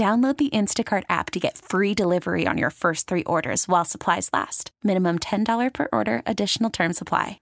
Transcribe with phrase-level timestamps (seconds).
[0.00, 4.30] Download the Instacart app to get free delivery on your first three orders while supplies
[4.32, 4.70] last.
[4.82, 7.38] Minimum $10 per order, additional term supply.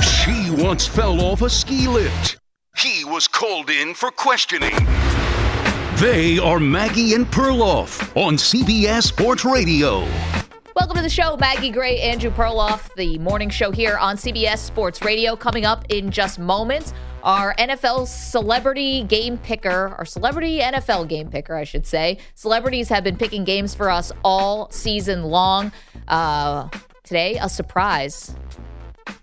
[0.00, 2.38] She once fell off a ski lift.
[2.76, 4.86] He was called in for questioning.
[5.96, 10.06] They are Maggie and Perloff on CBS Sports Radio.
[10.80, 15.02] Welcome to the show, Maggie Gray, Andrew Perloff, the morning show here on CBS Sports
[15.02, 15.36] Radio.
[15.36, 21.54] Coming up in just moments, our NFL celebrity game picker, our celebrity NFL game picker,
[21.54, 22.16] I should say.
[22.34, 25.70] Celebrities have been picking games for us all season long.
[26.08, 26.70] Uh,
[27.04, 28.34] today, a surprise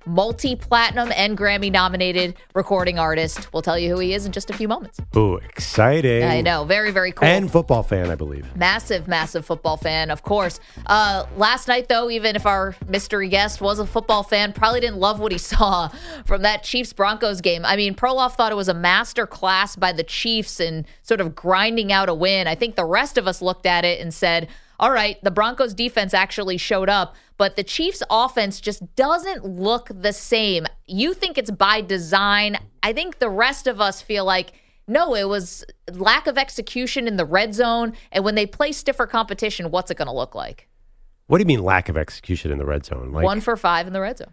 [0.07, 3.51] multi platinum and Grammy nominated recording artist.
[3.53, 4.99] We'll tell you who he is in just a few moments.
[5.15, 6.23] Ooh, exciting.
[6.23, 6.63] I know.
[6.63, 7.27] Very, very cool.
[7.27, 8.55] And football fan, I believe.
[8.55, 10.59] Massive, massive football fan, of course.
[10.85, 14.99] Uh, last night, though, even if our mystery guest was a football fan, probably didn't
[14.99, 15.89] love what he saw
[16.25, 17.65] from that Chiefs Broncos game.
[17.65, 21.35] I mean, Perloff thought it was a master class by the Chiefs in sort of
[21.35, 22.47] grinding out a win.
[22.47, 24.47] I think the rest of us looked at it and said,
[24.79, 29.89] all right, the Broncos defense actually showed up, but the Chiefs offense just doesn't look
[29.93, 30.67] the same.
[30.85, 32.57] You think it's by design.
[32.83, 34.53] I think the rest of us feel like
[34.87, 37.93] no, it was lack of execution in the red zone.
[38.11, 40.69] And when they play stiffer competition, what's it going to look like?
[41.27, 43.11] What do you mean lack of execution in the red zone?
[43.11, 44.31] Like, One for five in the red zone.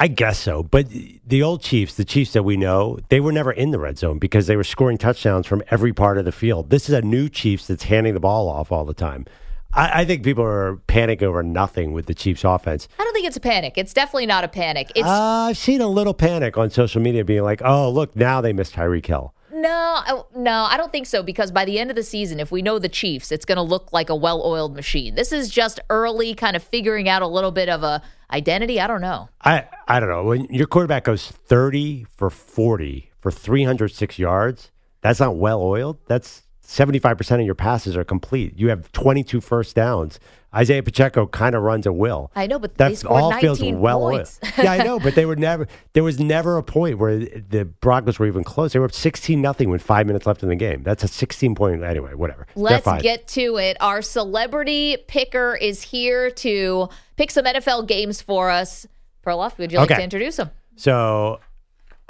[0.00, 0.64] I guess so.
[0.64, 3.96] But the old Chiefs, the Chiefs that we know, they were never in the red
[3.96, 6.70] zone because they were scoring touchdowns from every part of the field.
[6.70, 9.26] This is a new Chiefs that's handing the ball off all the time.
[9.74, 12.88] I, I, think people are panicking over nothing with the Chiefs offense.
[12.98, 13.74] I don't think it's a panic.
[13.76, 14.92] It's definitely not a panic.
[14.94, 18.40] It's, uh, I've seen a little panic on social media being like, oh, look, now
[18.40, 19.34] they missed Tyreek Hill.
[19.52, 22.62] No, no, I don't think so because by the end of the season, if we
[22.62, 25.14] know the Chiefs, it's going to look like a well-oiled machine.
[25.14, 28.80] This is just early, kind of figuring out a little bit of a identity.
[28.80, 29.28] I don't know.
[29.42, 30.24] I I don't know.
[30.24, 34.70] When your quarterback goes thirty for forty for three hundred six yards,
[35.02, 35.98] that's not well-oiled.
[36.06, 38.58] That's 75% of your passes are complete.
[38.58, 40.18] You have 22 first downs.
[40.54, 42.30] Isaiah Pacheco kind of runs a will.
[42.34, 45.66] I know, but that all feels well yeah, I know, but they were never.
[45.92, 48.72] There was never a point where the Broncos were even close.
[48.72, 50.82] They were up 16 nothing with five minutes left in the game.
[50.82, 51.82] That's a 16 point.
[51.82, 52.46] Anyway, whatever.
[52.54, 53.76] Let's get to it.
[53.80, 58.86] Our celebrity picker is here to pick some NFL games for us.
[59.26, 59.98] Perloff, would you like okay.
[59.98, 60.50] to introduce him?
[60.76, 61.40] So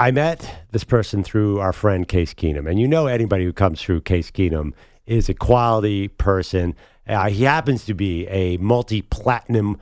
[0.02, 3.80] I met this person through our friend Case Keenum, and you know anybody who comes
[3.80, 4.72] through Case Keenum
[5.06, 6.74] is a quality person.
[7.06, 9.78] Uh, he happens to be a multi-platinum.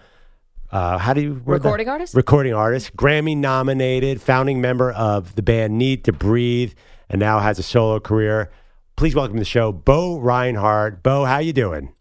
[0.71, 1.93] Uh, how do you recording that?
[1.93, 2.15] artist?
[2.15, 6.75] Recording artist, Grammy nominated, founding member of the band Need to Breathe,
[7.09, 8.51] and now has a solo career.
[8.97, 11.03] Please welcome to the show, Bo Reinhardt.
[11.03, 11.95] Bo, how you doing?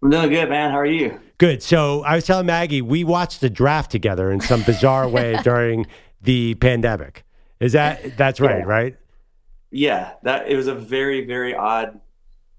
[0.00, 0.70] I'm doing good, man.
[0.70, 1.18] How are you?
[1.38, 1.62] Good.
[1.62, 5.86] So I was telling Maggie we watched the draft together in some bizarre way during
[6.26, 7.24] the pandemic.
[7.58, 8.64] Is that that's right, yeah.
[8.64, 8.96] right?
[9.70, 12.00] Yeah, that it was a very very odd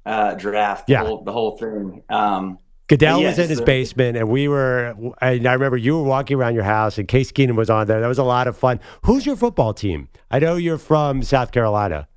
[0.06, 0.90] uh, draft.
[0.90, 2.04] Yeah, the whole, the whole thing.
[2.10, 2.58] Um,
[2.88, 4.96] Goodell was in his basement, and we were.
[5.22, 8.00] And I remember you were walking around your house, and Case Keenum was on there.
[8.00, 8.80] That was a lot of fun.
[9.04, 10.08] Who's your football team?
[10.32, 12.08] I know you're from South Carolina.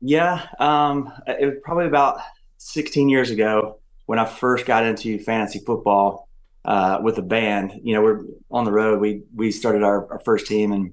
[0.00, 2.18] Yeah, um, it was probably about
[2.58, 6.23] 16 years ago when I first got into fantasy football
[6.64, 7.80] uh, with a band.
[7.82, 8.20] You know, we're
[8.50, 9.00] on the road.
[9.00, 10.92] We we started our, our first team, and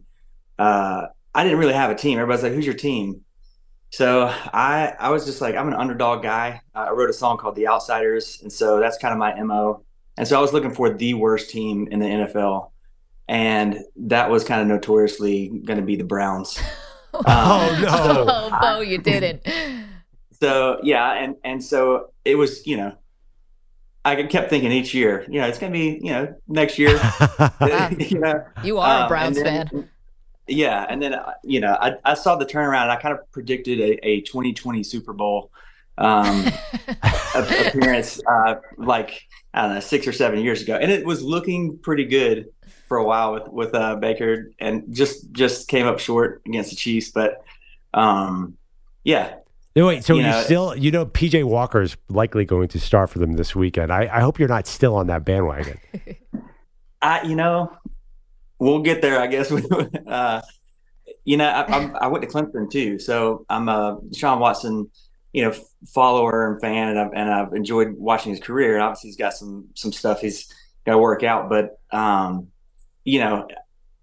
[0.60, 2.20] uh, I didn't really have a team.
[2.20, 3.22] Everybody's like, "Who's your team?"
[3.92, 6.62] So I I was just like, I'm an underdog guy.
[6.74, 9.84] I wrote a song called "The Outsiders," and so that's kind of my mo.
[10.18, 12.72] And so I was looking for the worst team in the NFL,
[13.28, 16.60] and that was kind of notoriously going to be the Browns.
[17.14, 18.26] Um, oh no!
[18.30, 19.46] oh, Bo, you didn't.
[20.42, 22.96] so yeah, and and so it was, you know,
[24.04, 26.90] I kept thinking each year, you know, it's going to be, you know, next year.
[28.00, 29.90] you, know, you are um, a Browns then, fan.
[30.48, 32.84] yeah, and then uh, you know I, I saw the turnaround.
[32.84, 35.52] and I kind of predicted a, a 2020 Super Bowl
[35.98, 36.46] um,
[37.36, 41.78] appearance, uh, like I don't know, six or seven years ago, and it was looking
[41.78, 42.50] pretty good
[42.88, 46.76] for a while with with uh, Baker, and just just came up short against the
[46.76, 47.12] Chiefs.
[47.12, 47.44] But
[47.94, 48.58] um,
[49.04, 49.36] yeah,
[49.76, 52.80] No, wait, so You you, know- still, you know, PJ Walker is likely going to
[52.80, 53.92] start for them this weekend.
[53.92, 55.80] I, I hope you're not still on that bandwagon.
[57.04, 57.76] I you know
[58.62, 59.52] we'll get there, I guess.
[60.08, 60.42] uh,
[61.26, 64.90] you know, I, I'm, I went to Clemson too, so I'm a Sean Watson,
[65.34, 65.54] you know,
[65.94, 68.76] follower and fan, and I've and I've enjoyed watching his career.
[68.76, 70.54] And obviously, he's got some some stuff he's
[70.86, 72.48] got to work out, but um,
[73.04, 73.48] you know,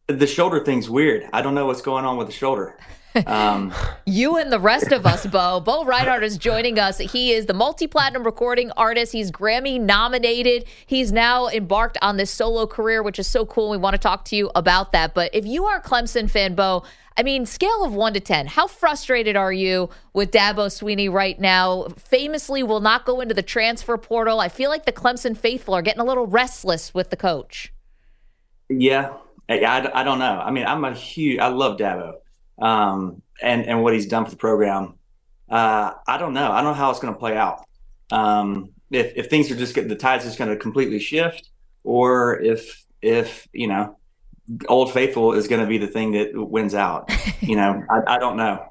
[0.08, 1.28] the shoulder thing's weird.
[1.32, 2.76] I don't know what's going on with the shoulder.
[3.26, 3.72] Um,
[4.06, 5.60] You and the rest of us, Bo.
[5.60, 6.96] Bo Reinhardt is joining us.
[6.96, 9.12] He is the multi platinum recording artist.
[9.12, 10.64] He's Grammy nominated.
[10.86, 13.68] He's now embarked on this solo career, which is so cool.
[13.68, 15.12] We want to talk to you about that.
[15.12, 16.84] But if you are a Clemson fan, Bo,
[17.18, 21.38] I mean, scale of one to 10, how frustrated are you with Dabo Sweeney right
[21.38, 21.88] now?
[21.98, 24.40] Famously, will not go into the transfer portal.
[24.40, 27.72] I feel like the Clemson faithful are getting a little restless with the coach.
[28.68, 29.14] Yeah,
[29.48, 30.40] I, I, I don't know.
[30.40, 31.40] I mean, I'm a huge.
[31.40, 32.14] I love Dabo,
[32.58, 34.94] um, and and what he's done for the program.
[35.48, 36.50] Uh, I don't know.
[36.52, 37.64] I don't know how it's going to play out.
[38.10, 41.50] Um, if if things are just get the tides just going to completely shift,
[41.84, 43.96] or if if you know,
[44.68, 47.10] Old Faithful is going to be the thing that wins out.
[47.40, 48.66] You know, I, I don't know.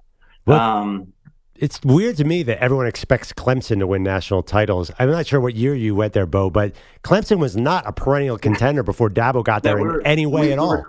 [0.45, 1.13] Well- Um,
[1.59, 4.91] it's weird to me that everyone expects Clemson to win national titles.
[4.99, 8.37] I'm not sure what year you went there, Bo, but Clemson was not a perennial
[8.37, 10.83] contender before Dabo got there in any way we- at all.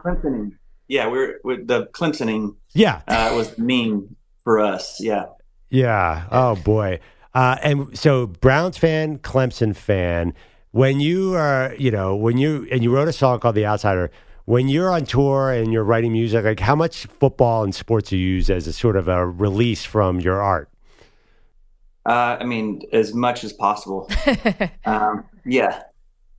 [0.89, 3.03] Yeah, we're, we're the Clemsoning Yeah.
[3.07, 4.99] uh, was mean for us.
[5.01, 5.27] Yeah.
[5.71, 6.27] Yeah.
[6.31, 6.99] Oh boy.
[7.35, 10.33] Uh, and so Browns fan, Clemson fan.
[10.71, 14.11] When you are, you know, when you and you wrote a song called "The Outsider."
[14.45, 18.17] When you're on tour and you're writing music, like how much football and sports do
[18.17, 20.71] you use as a sort of a release from your art?
[22.07, 24.11] Uh, I mean, as much as possible.
[24.87, 25.83] um, yeah.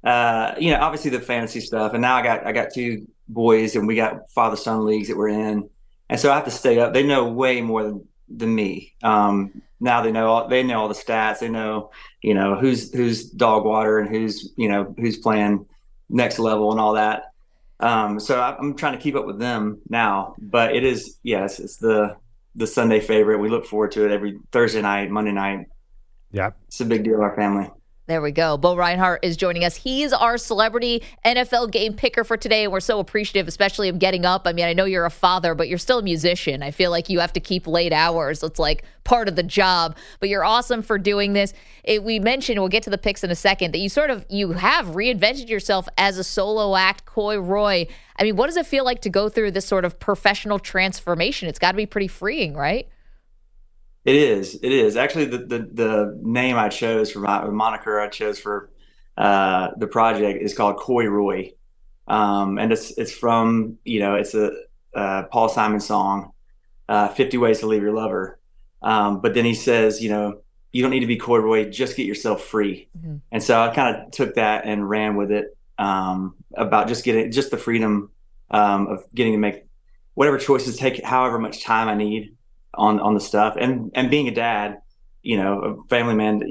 [0.03, 3.75] Uh, you know, obviously the fantasy stuff, and now I got I got two boys,
[3.75, 5.69] and we got father son leagues that we're in,
[6.09, 6.93] and so I have to stay up.
[6.93, 8.93] They know way more than, than me.
[9.03, 11.39] Um, now they know all, they know all the stats.
[11.39, 11.91] They know
[12.21, 15.65] you know who's who's dog water and who's you know who's playing
[16.09, 17.31] next level and all that.
[17.79, 21.59] Um, so I- I'm trying to keep up with them now, but it is yes,
[21.59, 22.17] it's the
[22.55, 23.37] the Sunday favorite.
[23.37, 25.67] We look forward to it every Thursday night, Monday night.
[26.31, 26.51] Yeah.
[26.67, 27.69] It's a big deal our family.
[28.09, 28.57] There we go.
[28.57, 29.75] Bo Reinhardt is joining us.
[29.75, 32.63] He's our celebrity NFL game picker for today.
[32.63, 34.47] And we're so appreciative, especially of getting up.
[34.47, 36.63] I mean, I know you're a father, but you're still a musician.
[36.63, 38.41] I feel like you have to keep late hours.
[38.41, 39.95] It's like part of the job.
[40.19, 41.53] But you're awesome for doing this.
[41.83, 44.25] It, we mentioned, we'll get to the picks in a second, that you sort of
[44.27, 47.85] you have reinvented yourself as a solo act, Coy Roy.
[48.17, 51.47] I mean, what does it feel like to go through this sort of professional transformation?
[51.47, 52.87] It's got to be pretty freeing, right?
[54.05, 54.55] It is.
[54.61, 58.69] It is actually the the, the name I chose for my moniker I chose for
[59.17, 61.53] uh, the project is called Coy Roy,
[62.07, 64.51] um, and it's it's from you know it's a
[64.95, 66.31] uh, Paul Simon song,
[66.87, 68.39] uh, Fifty Ways to Leave Your Lover,
[68.81, 70.41] um, but then he says you know
[70.71, 73.21] you don't need to be Coy Roy, just get yourself free, Mhm.
[73.31, 77.31] and so I kind of took that and ran with it um, about just getting
[77.31, 78.11] just the freedom
[78.49, 79.65] um, of getting to make
[80.13, 82.35] whatever choices, take however much time I need
[82.73, 83.55] on on the stuff.
[83.59, 84.81] And and being a dad
[85.21, 86.41] you know a family man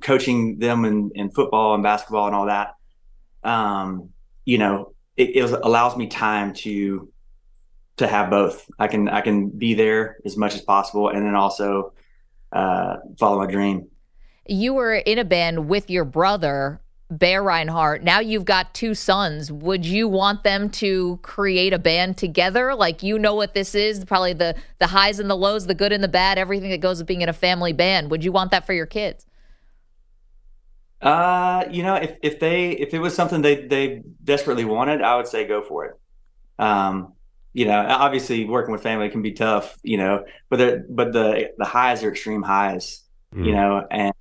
[0.00, 2.74] coaching them in, in football and basketball and all that
[3.42, 4.10] um
[4.44, 7.10] you know it, it allows me time to
[7.96, 8.70] to have both.
[8.78, 11.92] I can i can be there as much as possible and then also
[12.52, 13.88] uh follow my dream.
[14.46, 19.52] You were in a band with your brother bear reinhardt now you've got two sons.
[19.52, 22.74] Would you want them to create a band together?
[22.74, 25.92] Like you know what this is probably the the highs and the lows the good
[25.92, 28.10] and the bad everything that goes with being in a family band.
[28.10, 29.26] Would you want that for your kids?
[31.00, 35.16] Uh, you know, if if they if it was something they they desperately wanted, I
[35.16, 36.00] would say go for it.
[36.58, 37.12] Um,
[37.52, 41.52] you know, obviously working with family can be tough, you know, but the but the
[41.56, 44.14] the highs are extreme highs, you know, and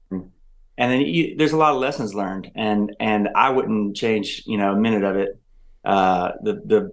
[0.77, 4.57] and then you, there's a lot of lessons learned, and and I wouldn't change, you
[4.57, 5.39] know, a minute of it.
[5.83, 6.91] Uh, the the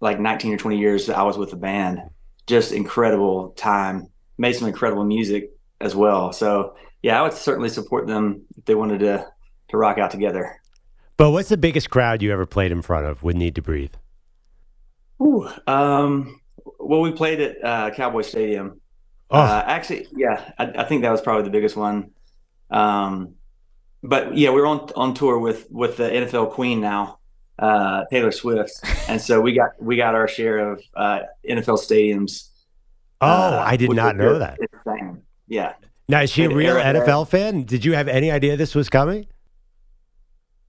[0.00, 2.00] like 19 or 20 years that I was with the band,
[2.46, 4.08] just incredible time,
[4.38, 5.50] made some incredible music
[5.80, 6.32] as well.
[6.32, 9.26] So yeah, I would certainly support them if they wanted to
[9.68, 10.60] to rock out together.
[11.16, 13.94] But what's the biggest crowd you ever played in front of with Need to Breathe?
[15.20, 16.40] Ooh, um,
[16.78, 18.80] well, we played at uh, Cowboy Stadium.
[19.30, 22.10] Oh, Uh, actually, yeah, I, I think that was probably the biggest one.
[22.70, 23.34] Um,
[24.02, 27.18] but yeah, we're on on tour with with the NFL Queen now.
[27.60, 28.72] uh, Taylor Swift,
[29.08, 32.48] and so we got we got our share of uh, NFL stadiums.
[33.20, 34.58] Oh, uh, I did not know that.
[34.86, 35.22] Insane.
[35.46, 35.74] Yeah.
[36.08, 37.64] Now, is she a real NFL fan?
[37.64, 39.26] Did you have any idea this was coming?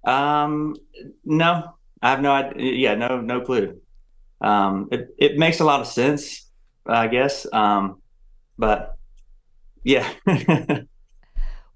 [0.03, 0.75] Um,
[1.23, 2.73] no, I have no idea.
[2.73, 3.79] Yeah, no, no clue.
[4.41, 6.45] Um, it it makes a lot of sense,
[6.85, 7.47] I guess.
[7.53, 8.01] Um,
[8.57, 8.97] but
[9.83, 10.07] yeah,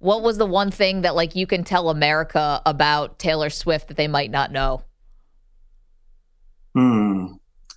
[0.06, 3.98] What was the one thing that like you can tell America about Taylor Swift that
[3.98, 4.84] they might not know?
[6.76, 7.34] hmm.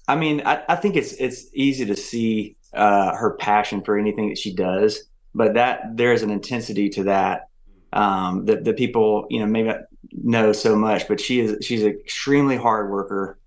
[0.06, 4.28] I mean, I, I think it's it's easy to see uh, her passion for anything
[4.28, 5.04] that she does,
[5.34, 7.48] but that there is an intensity to that
[7.94, 9.80] um, that that people you know maybe not
[10.12, 11.08] know so much.
[11.08, 13.38] But she is she's an extremely hard worker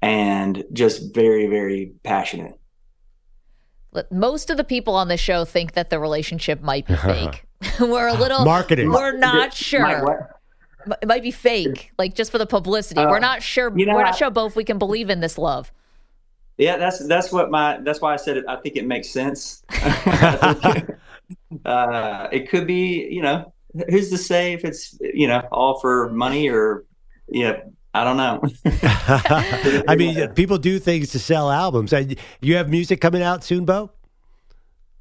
[0.00, 2.56] and just very very passionate.
[4.12, 7.47] Most of the people on this show think that the relationship might be fake.
[7.80, 8.90] we're a little Marketing.
[8.90, 10.30] We're not sure.
[11.02, 13.00] It might be fake, like just for the publicity.
[13.00, 13.76] Uh, we're not sure.
[13.76, 15.70] you know, we're not I- sure both we can believe in this love.
[16.56, 18.44] Yeah, that's that's what my that's why I said it.
[18.48, 19.62] I think it makes sense.
[21.64, 23.52] Uh, it could be, you know,
[23.90, 26.84] who's to say if it's you know all for money or
[27.28, 27.60] yeah,
[27.92, 28.40] I don't know.
[29.88, 31.92] I mean, people do things to sell albums.
[31.92, 33.90] And You have music coming out soon, Bo?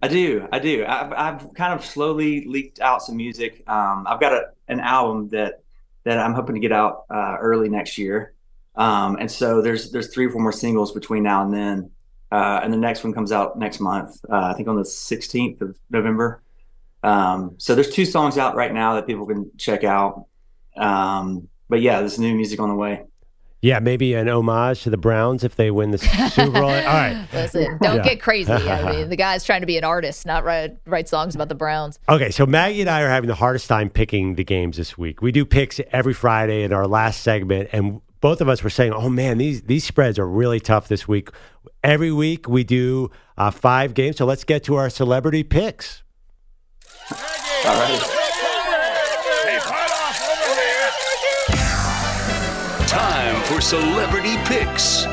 [0.01, 0.85] I do, I do.
[0.87, 3.63] I've, I've kind of slowly leaked out some music.
[3.67, 5.63] Um, I've got a, an album that
[6.03, 8.33] that I'm hoping to get out uh, early next year.
[8.75, 11.91] Um, and so there's there's three or four more singles between now and then.
[12.31, 14.19] Uh, and the next one comes out next month.
[14.29, 16.43] Uh, I think on the 16th of November.
[17.01, 20.25] Um, so there's two songs out right now that people can check out.
[20.75, 23.03] Um, but yeah, there's new music on the way.
[23.61, 26.65] Yeah, maybe an homage to the Browns if they win the Super Bowl.
[26.65, 27.27] All right.
[27.33, 28.03] Listen, don't Yeah.
[28.03, 28.51] get crazy.
[28.51, 31.55] I mean, the guy's trying to be an artist, not write write songs about the
[31.55, 31.97] Browns.
[32.07, 35.21] Okay, so Maggie and I are having the hardest time picking the games this week.
[35.23, 38.93] We do picks every Friday in our last segment, and both of us were saying,
[38.93, 41.29] "Oh man, these these spreads are really tough this week."
[41.83, 46.03] Every week we do uh, five games, so let's get to our celebrity picks.
[47.11, 47.17] All
[47.65, 48.23] right.
[53.57, 55.05] Time for celebrity picks.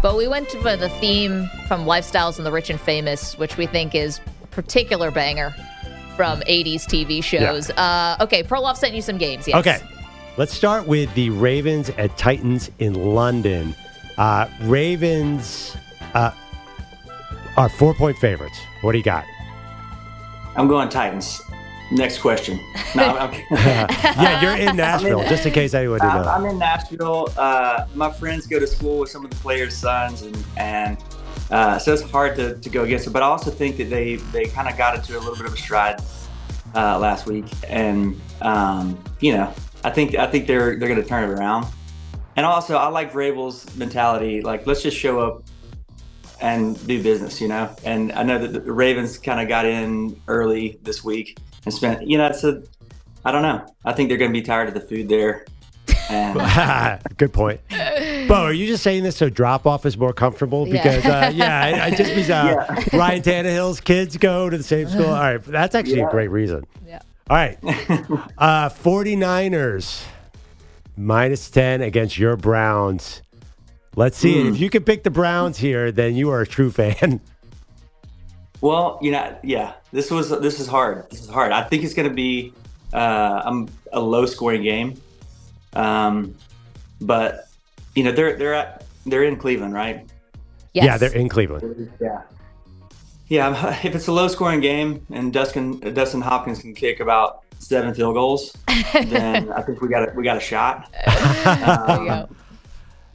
[0.00, 3.66] But we went for the theme from Lifestyles and the Rich and Famous, which we
[3.66, 5.54] think is a particular banger
[6.16, 7.68] from 80s TV shows.
[7.70, 9.46] Uh, okay, Proloff sent you some games.
[9.46, 9.56] Yes.
[9.56, 9.78] Okay,
[10.38, 13.74] let's start with the Ravens at Titans in London.
[14.16, 15.76] Uh, Ravens
[16.14, 16.30] uh,
[17.58, 18.58] are four point favorites.
[18.80, 19.24] What do you got?
[20.56, 21.42] I'm going Titans.
[21.90, 22.58] Next question.
[22.96, 26.28] No, I'm, I'm, yeah, you're in Nashville, just in case anyone didn't I'm, know.
[26.28, 27.28] I'm in Nashville.
[27.36, 30.98] Uh, my friends go to school with some of the players' sons, and and
[31.50, 33.10] uh, so it's hard to, to go against it.
[33.10, 35.54] But I also think that they they kind of got into a little bit of
[35.54, 36.00] a stride
[36.74, 39.52] uh, last week, and um, you know,
[39.84, 41.66] I think I think they're they're going to turn it around.
[42.34, 44.42] And also, I like Vrabel's mentality.
[44.42, 45.44] Like, let's just show up
[46.40, 47.74] and do business, you know.
[47.84, 52.06] And I know that the Ravens kind of got in early this week and spent,
[52.06, 52.62] you know, it's a,
[53.24, 53.66] I don't know.
[53.84, 55.44] I think they're going to be tired of the food there.
[56.08, 57.60] And Good point.
[58.28, 60.66] Bo, are you just saying this so drop off is more comfortable?
[60.66, 60.72] Yeah.
[60.72, 64.88] Because, uh, yeah, I, it just means uh, Ryan Tannehill's kids go to the same
[64.88, 65.06] school.
[65.06, 66.64] All right, that's actually a great reason.
[66.86, 67.00] Yeah.
[67.28, 67.58] All right.
[68.38, 70.04] Uh, 49ers
[70.96, 73.22] minus 10 against your Browns.
[73.96, 74.42] Let's see.
[74.42, 74.48] Hmm.
[74.48, 77.20] If you can pick the Browns here, then you are a true fan.
[78.66, 81.08] Well, you know, yeah, this was this is hard.
[81.10, 81.52] This is hard.
[81.52, 82.52] I think it's going to be
[82.92, 85.00] uh, um, a low scoring game.
[85.74, 86.34] Um,
[87.00, 87.48] but
[87.94, 90.06] you know, they're they're at they're in Cleveland, right?
[90.72, 90.84] Yes.
[90.84, 91.90] Yeah, they're in Cleveland.
[92.00, 92.22] Yeah.
[93.28, 97.94] Yeah, if it's a low scoring game and Dustin Dustin Hopkins can kick about seven
[97.94, 98.56] field goals,
[98.92, 100.92] then I think we got a, we got a shot.
[101.06, 102.28] There you go.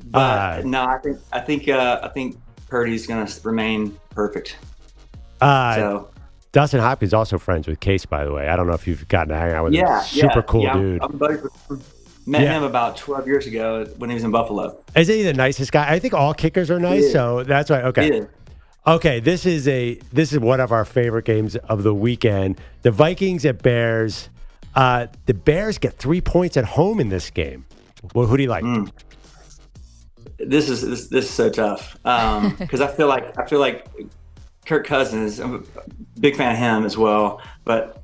[0.05, 4.57] But Uh, no, I think I think uh, I think Purdy's going to remain perfect.
[5.41, 6.09] Uh, So
[6.51, 8.47] Dustin Hopkins also friends with Case, by the way.
[8.47, 10.05] I don't know if you've gotten to hang out with yeah, him.
[10.05, 11.01] Super yeah, cool yeah, I'm- dude.
[11.03, 11.97] I'm buddies with.
[12.27, 12.57] Met Yeah.
[12.57, 14.77] him about 12 years ago when he was in Buffalo.
[14.95, 15.91] Isn't he the nicest guy?
[15.91, 17.83] I think all kickers are nice, so that's right.
[17.85, 18.03] Okay.
[18.05, 18.27] He is.
[18.85, 22.59] Okay, this is a this is one of our favorite games of the weekend.
[22.83, 24.29] The Vikings at Bears.
[24.75, 27.65] Uh, the Bears get three points at home in this game.
[28.13, 28.63] Well, who do you like?
[28.63, 28.91] Mm.
[30.37, 31.93] This is this, this is so tough
[32.59, 33.87] because I feel like I feel like
[34.71, 35.39] Kirk Cousins.
[35.39, 35.61] I'm a
[36.21, 38.01] big fan of him as well, but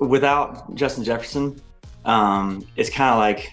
[0.00, 1.62] without Justin Jefferson,
[2.04, 3.52] um, it's kind of like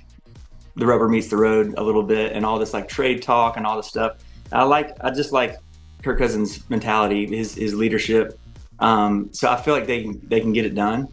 [0.75, 3.67] the rubber meets the road a little bit, and all this like trade talk and
[3.67, 4.17] all this stuff.
[4.51, 5.57] I like I just like
[6.01, 8.39] Kirk Cousins' mentality, his his leadership.
[8.79, 11.07] Um, so I feel like they they can get it done.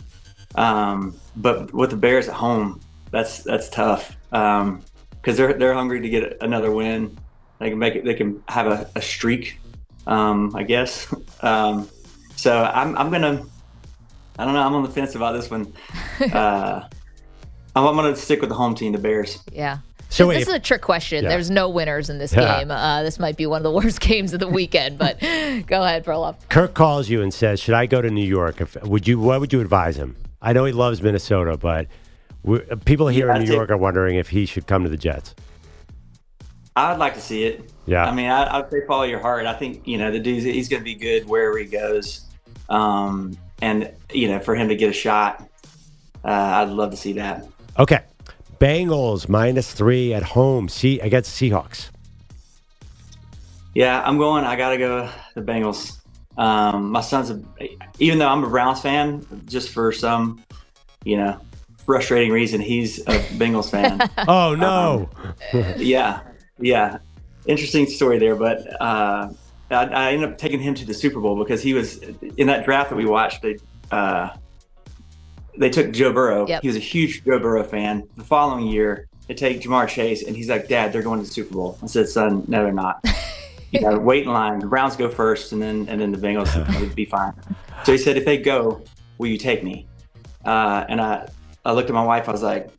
[0.55, 4.17] Um, but with the Bears at home, that's that's tough.
[4.33, 7.15] Um, because they're they're hungry to get another win.
[7.59, 8.07] They can make it.
[8.07, 9.59] They can have a, a streak,
[10.07, 11.13] um, I guess.
[11.43, 11.89] Um,
[12.37, 13.45] so I'm I'm gonna.
[14.39, 14.61] I don't know.
[14.61, 15.73] I'm on the fence about this one.
[16.33, 16.87] Uh,
[17.75, 19.39] I'm, I'm gonna stick with the home team, the Bears.
[19.53, 19.79] Yeah.
[20.09, 21.23] So this wait, is a trick question.
[21.25, 21.29] Yeah.
[21.31, 22.59] There's no winners in this Yeah.
[22.61, 22.71] game.
[22.71, 25.21] Uh, this might be one of the worst games of the weekend, but
[25.67, 26.37] go ahead, Perloff.
[26.49, 28.61] Kirk calls you and says, "Should I go to New York?
[28.63, 29.19] If, would you?
[29.19, 30.17] What would you advise him?
[30.41, 31.89] I know he loves Minnesota, but
[32.85, 34.97] people here Yeah, in New think- York are wondering if he should come to the
[34.97, 35.35] Jets.
[36.77, 37.71] I'd like to see it.
[37.87, 38.05] Yeah.
[38.05, 39.47] I mean, I, I'd say follow your heart.
[39.47, 42.27] I think you know the dude's he's going to be good wherever he goes,
[42.69, 45.49] um, and you know for him to get a shot,
[46.25, 47.47] uh, I'd love to see that.
[47.79, 48.01] Okay,
[48.59, 50.69] Bengals minus three at home.
[50.69, 51.91] See against Seahawks.
[53.75, 54.45] Yeah, I'm going.
[54.45, 55.99] I got to go the Bengals.
[56.39, 57.41] Um, my son's a,
[57.99, 60.43] even though I'm a Browns fan, just for some,
[61.05, 61.41] you know,
[61.85, 64.01] frustrating reason, he's a Bengals fan.
[64.29, 65.09] Oh no!
[65.77, 66.21] yeah,
[66.59, 66.99] yeah.
[67.47, 69.29] Interesting story there, but uh,
[69.71, 71.99] I, I ended up taking him to the Super Bowl because he was
[72.37, 73.43] in that draft that we watched.
[73.43, 73.59] They
[73.91, 74.31] uh,
[75.59, 76.47] they took Joe Burrow.
[76.47, 76.63] Yep.
[76.63, 78.09] He was a huge Joe Burrow fan.
[78.17, 81.33] The following year, they take Jamar Chase, and he's like, "Dad, they're going to the
[81.33, 83.05] Super Bowl." I said, "Son, no, they're not.
[83.71, 84.59] you got to wait in line.
[84.61, 87.33] The Browns go first, and then and then the Bengals would be fine."
[87.85, 88.83] So he said, "If they go,
[89.19, 89.87] will you take me?"
[90.45, 91.29] Uh, and I
[91.65, 92.29] I looked at my wife.
[92.29, 92.71] I was like,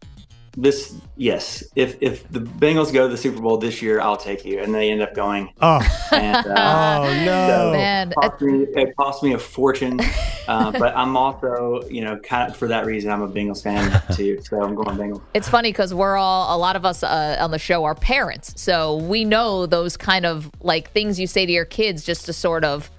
[0.57, 1.63] "This, yes.
[1.75, 4.73] If if the Bengals go to the Super Bowl this year, I'll take you." And
[4.73, 5.53] they end up going.
[5.61, 5.79] Oh,
[6.11, 7.71] And, uh, oh no!
[7.73, 9.99] Man, it cost, me, it cost me a fortune,
[10.47, 14.01] uh, but I'm also, you know, kind of for that reason, I'm a Bengals fan
[14.15, 14.41] too.
[14.41, 15.21] So I'm going Bengals.
[15.33, 18.59] It's funny because we're all, a lot of us uh, on the show are parents.
[18.59, 22.33] So we know those kind of like things you say to your kids just to
[22.33, 22.89] sort of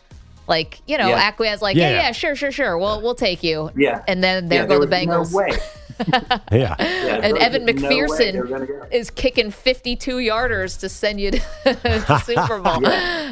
[0.46, 1.16] like, you know, Yeah.
[1.16, 2.12] acquiesce, like, Yeah, yeah, yeah, yeah.
[2.12, 2.78] sure, sure, sure.
[2.78, 3.70] We'll, we'll take you.
[3.76, 4.02] Yeah.
[4.08, 5.32] And then there Yeah, go there the Bengals.
[5.32, 5.58] No way.
[6.52, 6.74] Yeah.
[6.78, 8.06] Yeah, And Evan no way they were
[8.46, 8.86] McPherson gonna go.
[8.90, 12.80] is kicking 52 yarders to send you to the Super Bowl.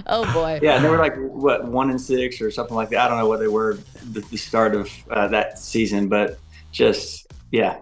[0.06, 0.60] Oh, boy.
[0.62, 3.00] Yeah, and they were like what one and six or something like that.
[3.00, 3.78] I don't know what they were
[4.12, 6.38] the, the start of uh, that season, but
[6.72, 7.78] just yeah.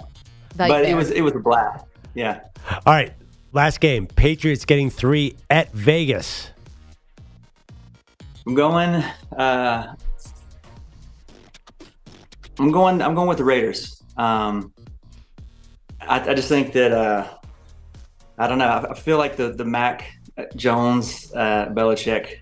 [0.56, 1.84] But it was it was a blast.
[2.14, 2.40] Yeah.
[2.86, 3.12] All right,
[3.52, 4.06] last game.
[4.06, 6.50] Patriots getting three at Vegas.
[8.46, 9.02] I'm going.
[9.36, 9.94] Uh,
[12.58, 13.02] I'm going.
[13.02, 14.02] I'm going with the Raiders.
[14.16, 14.72] Um,
[16.08, 17.26] I, I just think that uh,
[18.38, 18.68] I don't know.
[18.68, 20.12] I, I feel like the the Mac
[20.56, 22.40] Jones uh, Belichick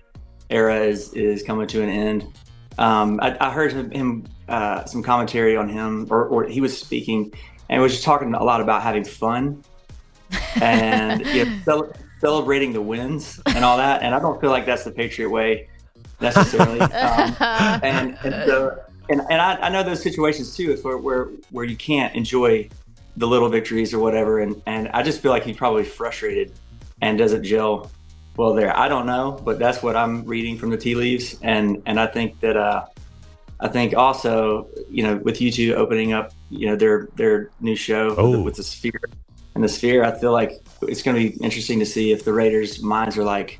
[0.49, 2.27] era is is coming to an end.
[2.77, 6.77] Um, I, I heard him, him uh, some commentary on him, or, or he was
[6.77, 7.31] speaking,
[7.69, 9.63] and was just talking a lot about having fun
[10.61, 14.01] and you know, cel- celebrating the wins and all that.
[14.01, 15.69] And I don't feel like that's the Patriot way
[16.19, 16.79] necessarily.
[16.81, 17.35] um,
[17.83, 21.75] and and so and, and I, I know those situations too, where, where where you
[21.75, 22.69] can't enjoy
[23.17, 24.39] the little victories or whatever.
[24.39, 26.51] And and I just feel like he's probably frustrated
[27.01, 27.91] and doesn't gel
[28.37, 28.75] well there.
[28.75, 31.37] I don't know, but that's what I'm reading from the tea leaves.
[31.41, 32.85] And and I think that uh,
[33.59, 37.75] I think also you know with you two opening up you know their their new
[37.75, 38.31] show with, Oh.
[38.31, 39.01] the, with the sphere
[39.55, 42.33] and the sphere, I feel like it's going to be interesting to see if the
[42.33, 43.59] Raiders' minds are like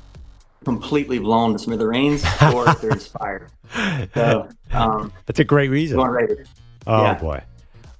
[0.64, 3.50] completely blown to smithereens or if they're inspired.
[4.14, 5.96] So, um, That's a great reason.
[5.96, 6.48] going Raiders.
[6.86, 7.14] Oh Yeah.
[7.14, 7.42] boy.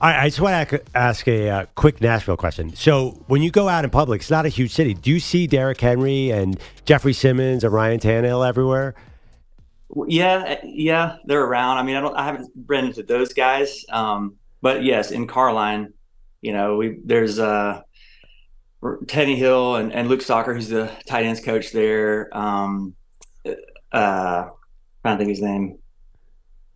[0.04, 2.76] Right, I just want to ask a uh, quick Nashville question.
[2.76, 4.92] So, when you go out in public, it's not a huge city.
[4.92, 8.94] Do you see Derrick Henry and Jeffrey Simmons and Ryan Tannehill everywhere?
[10.06, 11.78] Yeah, yeah, they're around.
[11.78, 15.94] I mean, I don't, I haven't run into those guys, um, but yes, in Carline,
[16.42, 17.80] you know, we there's uh,
[19.06, 22.28] Teddy Hill and, and Luke Stalker, who's the tight ends coach there.
[22.36, 22.94] Um,
[23.90, 24.48] uh,
[25.00, 25.78] trying to think his name,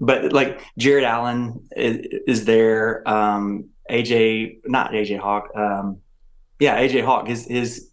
[0.01, 3.09] but like Jared Allen is, is there.
[3.09, 5.49] Um, AJ, not AJ Hawk.
[5.57, 5.99] Um,
[6.61, 7.27] yeah, AJ Hawk.
[7.29, 7.91] His his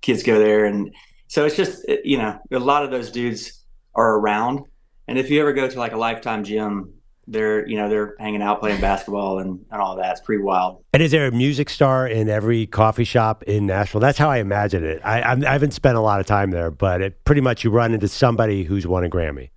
[0.00, 0.94] kids go there, and
[1.28, 4.60] so it's just you know a lot of those dudes are around.
[5.08, 6.92] And if you ever go to like a lifetime gym,
[7.26, 10.12] they're you know they're hanging out playing basketball and, and all that.
[10.12, 10.84] It's pretty wild.
[10.92, 14.00] And is there a music star in every coffee shop in Nashville?
[14.00, 15.00] That's how I imagine it.
[15.04, 17.70] I, I'm- I haven't spent a lot of time there, but it pretty much you
[17.70, 19.50] run into somebody who's won a Grammy.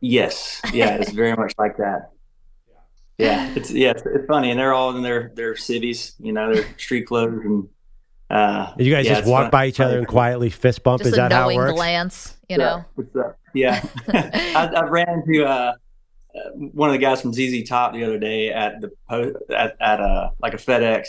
[0.00, 2.10] Yes, yeah, it's very much like that.
[3.20, 6.54] Yeah, it's yeah, it's, it's funny, and they're all in their their civvies, you know,
[6.54, 7.68] their street clothes, and
[8.30, 11.00] uh, You guys yeah, just walk fun- by each other and quietly fist bump.
[11.00, 11.72] Just is a that how it works?
[11.72, 12.84] glance, you Yeah, know.
[12.94, 13.36] what's up?
[13.54, 15.72] Yeah, I, I ran into uh,
[16.32, 19.74] uh, one of the guys from ZZ Top the other day at the post at
[19.80, 21.08] at uh like a FedEx.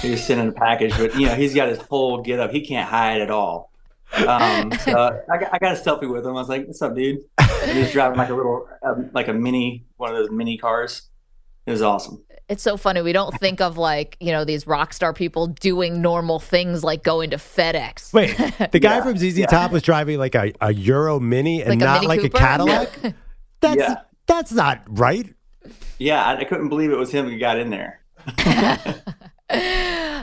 [0.00, 2.50] He was sending a package, but you know he's got his whole get up.
[2.50, 3.70] He can't hide at all.
[4.26, 6.30] Um, so I got, I got a selfie with him.
[6.30, 9.28] I was like, "What's up, dude?" And he was driving like a little um, like
[9.28, 11.02] a mini one of those mini cars.
[11.66, 12.22] It was awesome.
[12.48, 13.00] It's so funny.
[13.02, 17.02] We don't think of like, you know, these rock star people doing normal things like
[17.02, 18.12] going to FedEx.
[18.12, 18.36] Wait,
[18.72, 21.84] the guy from ZZ Top was driving like a, a Euro Mini and Like a
[21.84, 22.36] not Mini like Cooper?
[22.36, 22.90] a Cadillac?
[23.60, 23.94] That's Yeah.
[24.26, 25.32] that's not right.
[25.98, 28.00] Yeah, I, I couldn't believe it was him who got in there.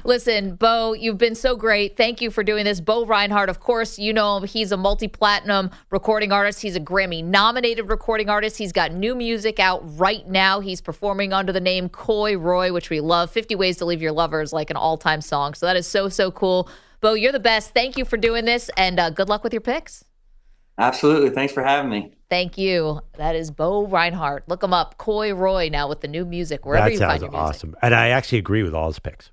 [0.03, 1.97] Listen, Bo, you've been so great.
[1.97, 2.81] Thank you for doing this.
[2.81, 4.47] Bo Reinhardt, of course, you know him.
[4.47, 6.61] He's a multi platinum recording artist.
[6.61, 8.57] He's a Grammy nominated recording artist.
[8.57, 10.59] He's got new music out right now.
[10.59, 13.31] He's performing under the name Coy Roy, which we love.
[13.31, 15.53] 50 Ways to Leave Your Lover is like an all time song.
[15.53, 16.69] So that is so, so cool.
[17.01, 17.73] Bo, you're the best.
[17.73, 20.03] Thank you for doing this and uh, good luck with your picks.
[20.77, 21.29] Absolutely.
[21.29, 22.13] Thanks for having me.
[22.29, 23.01] Thank you.
[23.17, 24.47] That is Bo Reinhardt.
[24.47, 24.97] Look him up.
[24.97, 27.55] Coy Roy now with the new music, wherever that you find sounds your music.
[27.55, 27.75] awesome.
[27.81, 29.31] And I actually agree with all his picks.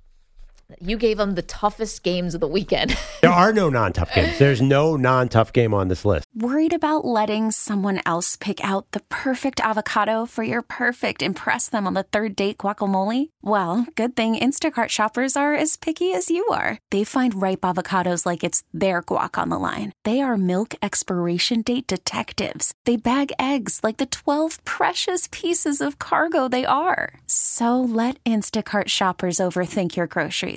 [0.81, 2.97] You gave them the toughest games of the weekend.
[3.21, 4.37] There are no non tough games.
[4.37, 6.25] There's no non tough game on this list.
[6.35, 11.87] Worried about letting someone else pick out the perfect avocado for your perfect impress them
[11.87, 13.29] on the third date guacamole?
[13.41, 16.77] Well, good thing Instacart shoppers are as picky as you are.
[16.91, 19.93] They find ripe avocados like it's their guac on the line.
[20.03, 22.71] They are milk expiration date detectives.
[22.85, 27.19] They bag eggs like the 12 precious pieces of cargo they are.
[27.25, 30.56] So let Instacart shoppers overthink your groceries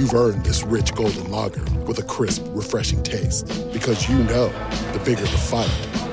[0.00, 3.46] You've earned this rich golden lager with a crisp, refreshing taste.
[3.70, 4.48] Because you know
[4.94, 5.70] the bigger the fight,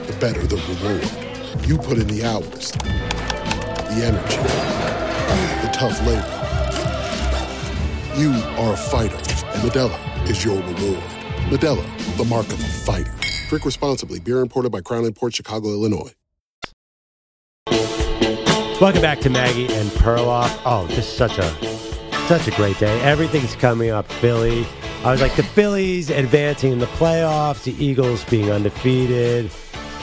[0.07, 1.65] the better the reward.
[1.65, 4.35] You put in the hours, the energy,
[5.61, 6.19] the tough labor.
[8.19, 11.01] You are a fighter, and Medella is your reward.
[11.47, 13.13] Medella, the mark of a fighter.
[13.47, 14.19] Drink responsibly.
[14.19, 16.13] Beer imported by Crown Port Chicago, Illinois.
[18.81, 20.61] Welcome back to Maggie and Perloff.
[20.65, 21.76] Oh, this is such a
[22.27, 22.99] such a great day.
[23.03, 24.65] Everything's coming up Philly.
[25.05, 29.49] I was like the Phillies advancing in the playoffs, the Eagles being undefeated.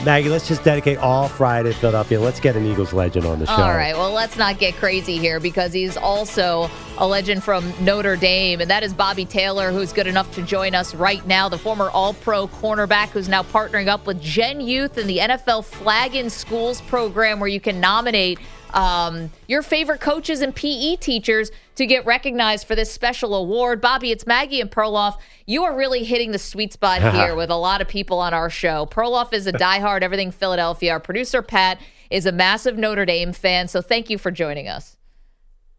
[0.03, 2.19] Maggie, let's just dedicate all Friday to Philadelphia.
[2.19, 3.53] Let's get an Eagles legend on the show.
[3.53, 3.95] All right.
[3.95, 8.69] Well, let's not get crazy here because he's also a legend from Notre Dame, and
[8.69, 11.47] that is Bobby Taylor, who's good enough to join us right now.
[11.47, 15.63] The former All Pro cornerback who's now partnering up with Gen Youth in the NFL
[15.63, 18.39] Flag in Schools program, where you can nominate
[18.75, 23.81] um, your favorite coaches and PE teachers to get recognized for this special award.
[23.81, 25.17] Bobby, it's Maggie and Perloff.
[25.45, 28.49] You are really hitting the sweet spot here with a lot of people on our
[28.49, 28.85] show.
[28.85, 30.91] Perloff is a diehard everything Philadelphia.
[30.91, 33.67] Our producer, Pat, is a massive Notre Dame fan.
[33.67, 34.97] So thank you for joining us.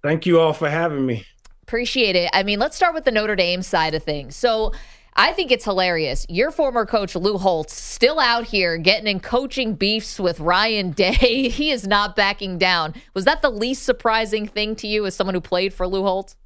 [0.02, 1.24] Thank you all for having me.
[1.62, 2.30] Appreciate it.
[2.32, 4.36] I mean, let's start with the Notre Dame side of things.
[4.36, 4.72] So
[5.18, 6.26] I think it's hilarious.
[6.28, 11.12] Your former coach, Lou Holtz, still out here getting in coaching beefs with Ryan Day.
[11.48, 12.94] he is not backing down.
[13.14, 16.36] Was that the least surprising thing to you as someone who played for Lou Holtz?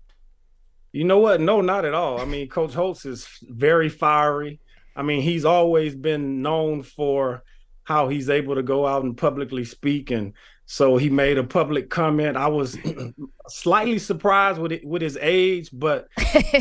[0.93, 1.41] You know what?
[1.41, 2.21] No, not at all.
[2.21, 4.61] I mean, Coach Holtz is very fiery.
[4.95, 7.43] I mean, he's always been known for
[7.85, 10.13] how he's able to go out and publicly speak.
[10.13, 10.33] And
[10.73, 12.37] so he made a public comment.
[12.37, 12.79] I was
[13.49, 16.07] slightly surprised with it, with his age, but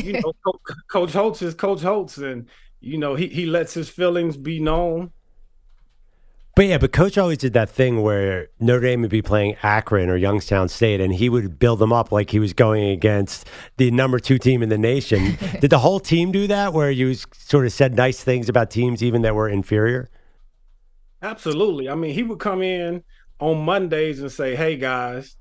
[0.02, 0.32] you know,
[0.90, 2.48] Coach Holtz is Coach Holtz, and
[2.80, 5.12] you know he he lets his feelings be known.
[6.56, 10.10] But yeah, but Coach always did that thing where Notre Dame would be playing Akron
[10.10, 13.46] or Youngstown State, and he would build them up like he was going against
[13.76, 15.38] the number two team in the nation.
[15.60, 19.04] did the whole team do that, where you sort of said nice things about teams
[19.04, 20.10] even that were inferior?
[21.22, 21.88] Absolutely.
[21.88, 23.04] I mean, he would come in
[23.40, 25.36] on Mondays and say, "Hey guys,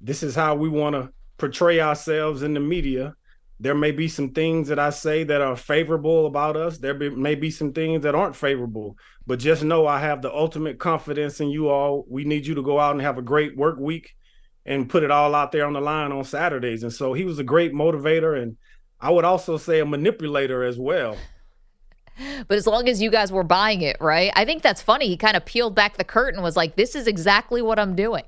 [0.00, 3.14] this is how we want to portray ourselves in the media.
[3.58, 6.78] There may be some things that I say that are favorable about us.
[6.78, 10.32] There be, may be some things that aren't favorable, but just know I have the
[10.32, 12.06] ultimate confidence in you all.
[12.08, 14.14] We need you to go out and have a great work week
[14.64, 17.38] and put it all out there on the line on Saturdays." And so he was
[17.38, 18.56] a great motivator and
[19.00, 21.16] I would also say a manipulator as well.
[22.48, 24.32] But as long as you guys were buying it, right?
[24.36, 25.08] I think that's funny.
[25.08, 28.24] He kind of peeled back the curtain, was like, this is exactly what I'm doing.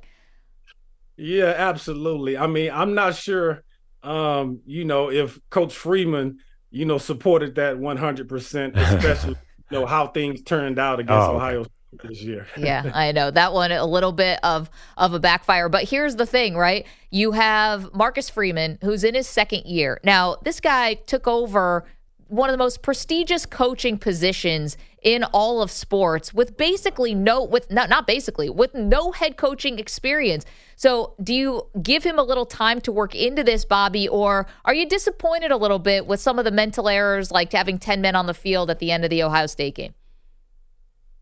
[1.16, 2.36] Yeah, absolutely.
[2.38, 3.62] I mean, I'm not sure,
[4.02, 6.38] um, you know, if Coach Freeman,
[6.70, 9.36] you know, supported that 100%, especially,
[9.70, 11.36] you know, how things turned out against Oh, okay.
[11.36, 11.66] Ohio.
[12.02, 12.46] this year.
[12.56, 15.68] yeah, I know that one a little bit of of a backfire.
[15.68, 16.86] But here's the thing, right?
[17.10, 20.36] You have Marcus Freeman, who's in his second year now.
[20.42, 21.84] This guy took over
[22.32, 27.70] one of the most prestigious coaching positions in all of sports with basically no with
[27.70, 30.46] not not basically with no head coaching experience.
[30.76, 34.72] So, do you give him a little time to work into this, Bobby, or are
[34.72, 38.16] you disappointed a little bit with some of the mental errors like having 10 men
[38.16, 39.92] on the field at the end of the Ohio State game?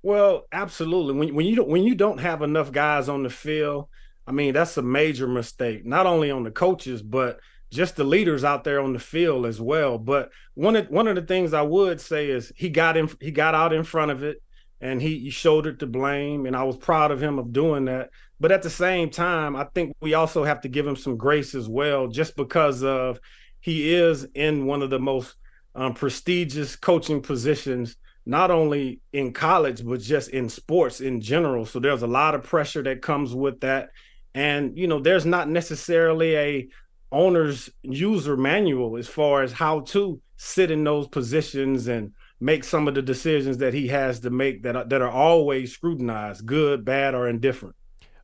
[0.02, 1.14] Well, absolutely.
[1.14, 3.88] When when you don't when you don't have enough guys on the field,
[4.28, 7.40] I mean, that's a major mistake, not only on the coaches, but
[7.70, 9.96] just the leaders out there on the field as well.
[9.98, 13.30] But one of one of the things I would say is he got in he
[13.30, 14.42] got out in front of it
[14.80, 18.10] and he, he shouldered the blame and I was proud of him of doing that.
[18.40, 21.54] But at the same time, I think we also have to give him some grace
[21.54, 23.20] as well, just because of
[23.60, 25.36] he is in one of the most
[25.74, 31.66] um, prestigious coaching positions, not only in college but just in sports in general.
[31.66, 33.90] So there's a lot of pressure that comes with that,
[34.34, 36.68] and you know, there's not necessarily a
[37.12, 42.88] owner's user manual as far as how to sit in those positions and make some
[42.88, 46.84] of the decisions that he has to make that are, that are always scrutinized, good,
[46.84, 47.74] bad, or indifferent.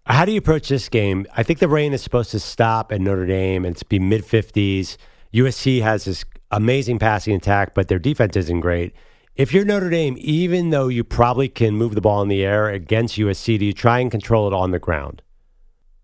[0.07, 1.27] How do you approach this game?
[1.37, 4.25] I think the rain is supposed to stop at Notre Dame and it's be mid
[4.25, 4.97] 50s.
[5.35, 8.95] USC has this amazing passing attack, but their defense isn't great.
[9.35, 12.71] If you're Notre Dame, even though you probably can move the ball in the air
[12.71, 15.23] against USC, do you try and control it on the ground?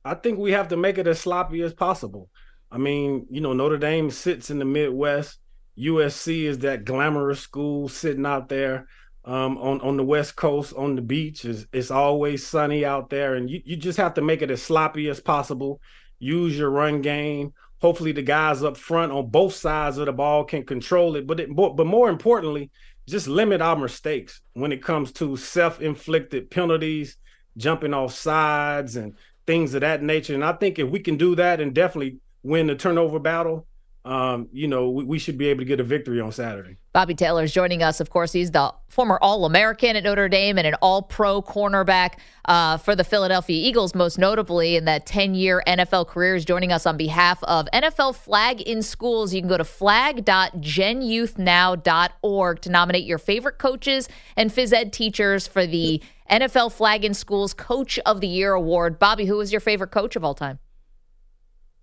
[0.04, 2.28] I think we have to make it as sloppy as possible.
[2.72, 5.38] I mean, you know, Notre Dame sits in the Midwest.
[5.78, 8.88] USC is that glamorous school sitting out there
[9.24, 11.44] um, on on the West Coast on the beach.
[11.44, 14.62] It's, it's always sunny out there, and you, you just have to make it as
[14.62, 15.80] sloppy as possible.
[16.18, 17.52] Use your run game.
[17.80, 21.26] Hopefully, the guys up front on both sides of the ball can control it.
[21.26, 22.70] But it, but more importantly,
[23.06, 27.16] just limit our mistakes when it comes to self-inflicted penalties,
[27.56, 29.14] jumping off sides, and
[29.46, 30.34] things of that nature.
[30.34, 33.66] And I think if we can do that, and definitely win the turnover battle,
[34.04, 36.78] um, you know, we, we, should be able to get a victory on Saturday.
[36.92, 38.00] Bobby Taylor is joining us.
[38.00, 42.14] Of course, he's the former All American at Notre Dame and an All Pro cornerback
[42.46, 46.34] uh, for the Philadelphia Eagles, most notably in that 10 year NFL career.
[46.34, 49.32] Is joining us on behalf of NFL Flag in Schools.
[49.32, 55.64] You can go to flag.genyouthnow.org to nominate your favorite coaches and phys ed teachers for
[55.64, 58.98] the NFL Flag in Schools Coach of the Year award.
[58.98, 60.58] Bobby, who is your favorite coach of all time?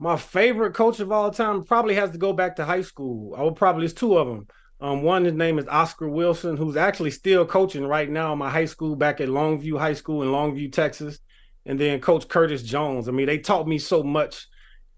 [0.02, 3.36] My favorite coach of all time probably has to go back to high school.
[3.38, 4.48] I would probably it's two of them.
[4.80, 8.66] Um, one his name is Oscar Wilson, who's actually still coaching right now my high
[8.66, 11.20] school back at Longview High School in Longview, Texas.
[11.66, 13.10] And then Coach Curtis Jones.
[13.10, 14.48] I mean, they taught me so much,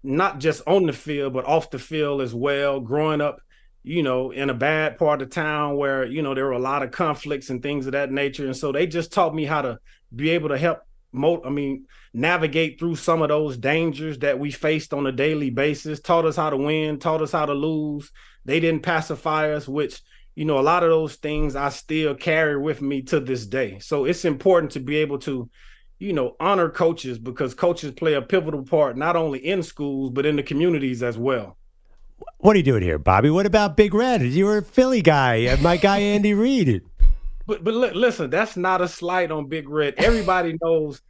[0.04, 2.78] not just on the field, but off the field as well.
[2.78, 3.40] Growing up,
[3.82, 6.84] you know, in a bad part of town where, you know, there were a lot
[6.84, 8.46] of conflicts and things of that nature.
[8.46, 9.78] And so they just taught me how to
[10.14, 10.78] be able to help
[11.10, 15.50] mo- I mean, navigate through some of those dangers that we faced on a daily
[15.50, 18.10] basis, taught us how to win, taught us how to lose.
[18.44, 20.02] They didn't pacify us, which,
[20.34, 23.78] you know, a lot of those things I still carry with me to this day.
[23.78, 25.48] So it's important to be able to,
[25.98, 30.26] you know, honor coaches because coaches play a pivotal part not only in schools, but
[30.26, 31.56] in the communities as well.
[32.38, 33.30] What are you doing here, Bobby?
[33.30, 34.22] What about Big Red?
[34.22, 36.82] You were a Philly guy, my guy Andy Reid.
[37.46, 39.94] But but listen, that's not a slight on Big Red.
[39.96, 41.00] Everybody knows,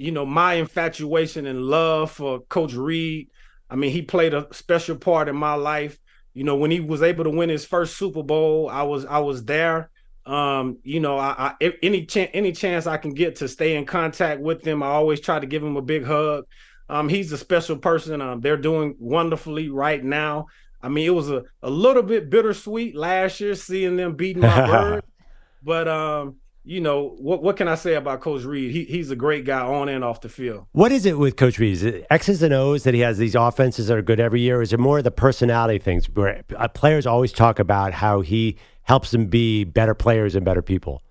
[0.00, 3.28] you know, my infatuation and love for Coach Reed.
[3.68, 5.98] I mean, he played a special part in my life.
[6.32, 9.18] You know, when he was able to win his first Super Bowl, I was I
[9.18, 9.90] was there.
[10.24, 13.84] Um, you know, I, I any chance any chance I can get to stay in
[13.84, 16.46] contact with him, I always try to give him a big hug.
[16.88, 18.22] Um, he's a special person.
[18.22, 20.46] Um, they're doing wonderfully right now.
[20.82, 24.66] I mean, it was a, a little bit bittersweet last year seeing them beating my
[24.70, 25.04] bird.
[25.62, 27.42] But um, you know what?
[27.42, 28.70] What can I say about Coach Reed?
[28.70, 30.66] He he's a great guy on and off the field.
[30.72, 31.72] What is it with Coach Reed?
[31.72, 34.58] Is it X's and O's that he has these offenses that are good every year?
[34.58, 38.58] Or is it more the personality things where uh, players always talk about how he
[38.82, 41.02] helps them be better players and better people?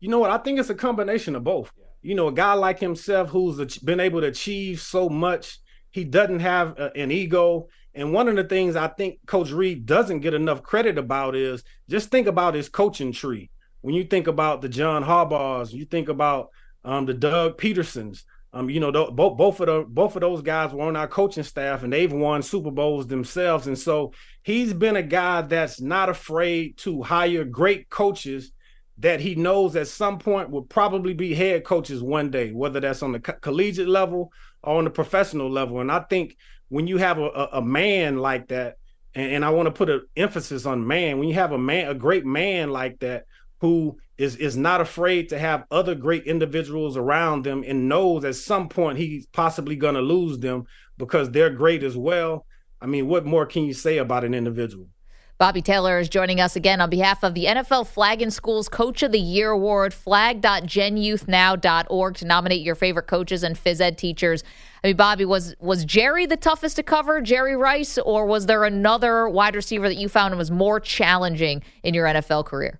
[0.00, 0.30] You know what?
[0.30, 1.72] I think it's a combination of both.
[2.02, 6.40] You know, a guy like himself who's been able to achieve so much, he doesn't
[6.40, 7.68] have uh, an ego.
[7.94, 11.64] And one of the things I think Coach Reed doesn't get enough credit about is
[11.88, 13.50] just think about his coaching tree
[13.84, 16.48] when you think about the John Harbaughs, you think about
[16.86, 18.24] um, the Doug Petersons.
[18.50, 21.06] Um, you know, th- both both of the both of those guys were on our
[21.06, 23.66] coaching staff, and they've won Super Bowls themselves.
[23.66, 28.52] And so he's been a guy that's not afraid to hire great coaches
[28.96, 33.02] that he knows at some point will probably be head coaches one day, whether that's
[33.02, 35.82] on the co- collegiate level or on the professional level.
[35.82, 36.38] And I think
[36.70, 38.76] when you have a, a, a man like that,
[39.14, 41.90] and, and I want to put an emphasis on man, when you have a man,
[41.90, 43.26] a great man like that
[43.64, 48.34] who is is not afraid to have other great individuals around them and knows at
[48.34, 50.66] some point he's possibly going to lose them
[50.98, 52.44] because they're great as well.
[52.82, 54.88] I mean, what more can you say about an individual?
[55.38, 59.02] Bobby Taylor is joining us again on behalf of the NFL Flag in Schools Coach
[59.02, 64.44] of the Year Award, flag.genyouthnow.org to nominate your favorite coaches and phys ed teachers.
[64.84, 68.64] I mean, Bobby, was was Jerry the toughest to cover, Jerry Rice, or was there
[68.64, 72.78] another wide receiver that you found was more challenging in your NFL career?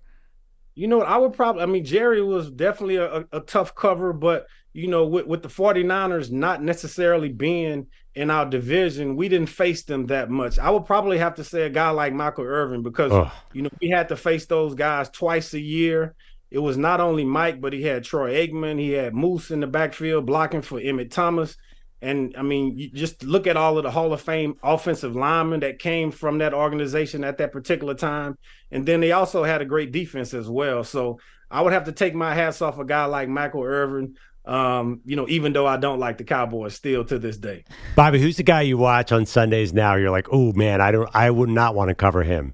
[0.74, 1.08] You know, what?
[1.08, 5.06] I would probably, I mean, Jerry was definitely a, a tough cover, but, you know,
[5.06, 10.30] with, with the 49ers not necessarily being in our division, we didn't face them that
[10.30, 10.58] much.
[10.58, 13.30] I would probably have to say a guy like Michael Irvin because, Ugh.
[13.52, 16.14] you know, we had to face those guys twice a year.
[16.50, 19.66] It was not only Mike, but he had Troy Aikman, he had Moose in the
[19.66, 21.56] backfield blocking for Emmitt Thomas.
[22.04, 25.60] And I mean, you just look at all of the Hall of Fame offensive linemen
[25.60, 28.36] that came from that organization at that particular time.
[28.70, 30.84] And then they also had a great defense as well.
[30.84, 31.18] So
[31.50, 34.16] I would have to take my hats off a guy like Michael Irvin.
[34.44, 37.64] Um, you know, even though I don't like the Cowboys still to this day.
[37.96, 39.94] Bobby, who's the guy you watch on Sundays now?
[39.94, 42.52] You're like, oh man, I don't I would not want to cover him.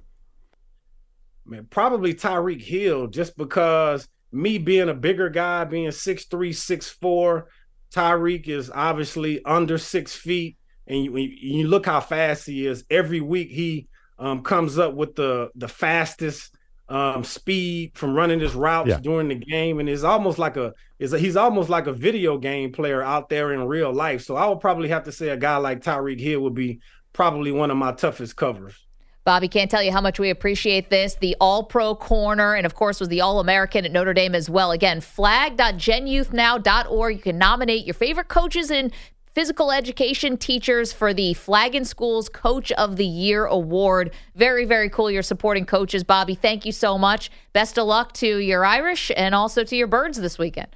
[1.45, 6.87] Man, probably Tyreek Hill, just because me being a bigger guy, being six three, six
[6.87, 7.49] four,
[7.93, 12.83] Tyreek is obviously under six feet, and you, you look how fast he is.
[12.89, 16.55] Every week he um, comes up with the the fastest
[16.89, 18.99] um, speed from running his routes yeah.
[18.99, 22.71] during the game, and it's almost like a is he's almost like a video game
[22.71, 24.21] player out there in real life.
[24.23, 26.79] So I would probably have to say a guy like Tyreek Hill would be
[27.13, 28.75] probably one of my toughest covers.
[29.23, 31.13] Bobby, can't tell you how much we appreciate this.
[31.15, 34.49] The All Pro Corner, and of course, was the All American at Notre Dame as
[34.49, 34.71] well.
[34.71, 37.15] Again, flag.genyouthnow.org.
[37.15, 38.91] You can nominate your favorite coaches and
[39.33, 44.11] physical education teachers for the Flag in Schools Coach of the Year Award.
[44.35, 45.11] Very, very cool.
[45.11, 46.03] You're supporting coaches.
[46.03, 47.29] Bobby, thank you so much.
[47.53, 50.69] Best of luck to your Irish and also to your birds this weekend.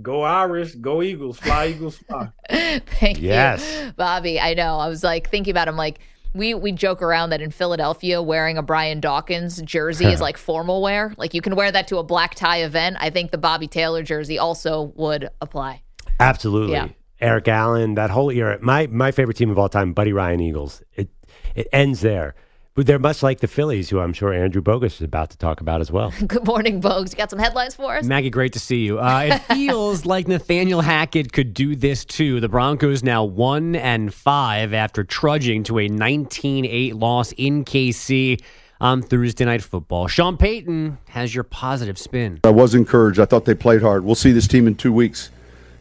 [0.00, 2.30] Go Irish, go Eagles, fly Eagles, fly.
[2.50, 3.84] Thank yes.
[3.84, 4.40] you, Bobby.
[4.40, 4.78] I know.
[4.78, 5.68] I was like thinking about.
[5.68, 6.00] Him, like
[6.34, 10.82] we we joke around that in Philadelphia, wearing a Brian Dawkins jersey is like formal
[10.82, 11.14] wear.
[11.16, 12.96] Like you can wear that to a black tie event.
[13.00, 15.82] I think the Bobby Taylor jersey also would apply.
[16.20, 16.74] Absolutely.
[16.74, 16.88] Yeah.
[17.20, 18.58] Eric Allen, that whole era.
[18.60, 20.82] My my favorite team of all time, Buddy Ryan Eagles.
[20.94, 21.08] It
[21.54, 22.34] it ends there.
[22.74, 25.60] But they're much like the Phillies, who I'm sure Andrew Bogus is about to talk
[25.60, 26.12] about as well.
[26.26, 27.12] Good morning, Bogus.
[27.12, 28.04] You got some headlines for us?
[28.04, 28.98] Maggie, great to see you.
[28.98, 32.40] Uh, it feels like Nathaniel Hackett could do this too.
[32.40, 38.42] The Broncos now one and five after trudging to a 19-8 loss in KC
[38.80, 40.08] on Thursday Night Football.
[40.08, 42.40] Sean Payton has your positive spin.
[42.42, 43.20] I was encouraged.
[43.20, 44.04] I thought they played hard.
[44.04, 45.30] We'll see this team in two weeks,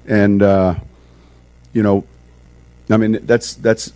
[0.06, 0.76] and uh,
[1.74, 2.06] you know,
[2.92, 3.92] I mean that's that's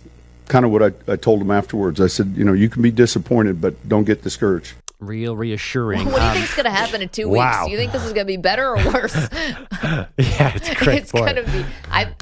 [0.48, 2.00] kind of what I, I told him afterwards.
[2.00, 4.74] I said, you know, you can be disappointed, but don't get discouraged.
[5.00, 6.06] Real reassuring.
[6.06, 7.62] What do you um, think is going to happen in two wow.
[7.62, 7.66] weeks?
[7.66, 9.14] Do you think this is going to be better or worse?
[9.32, 10.98] yeah, it's great.
[11.02, 11.64] it's going to be.
[11.90, 12.12] I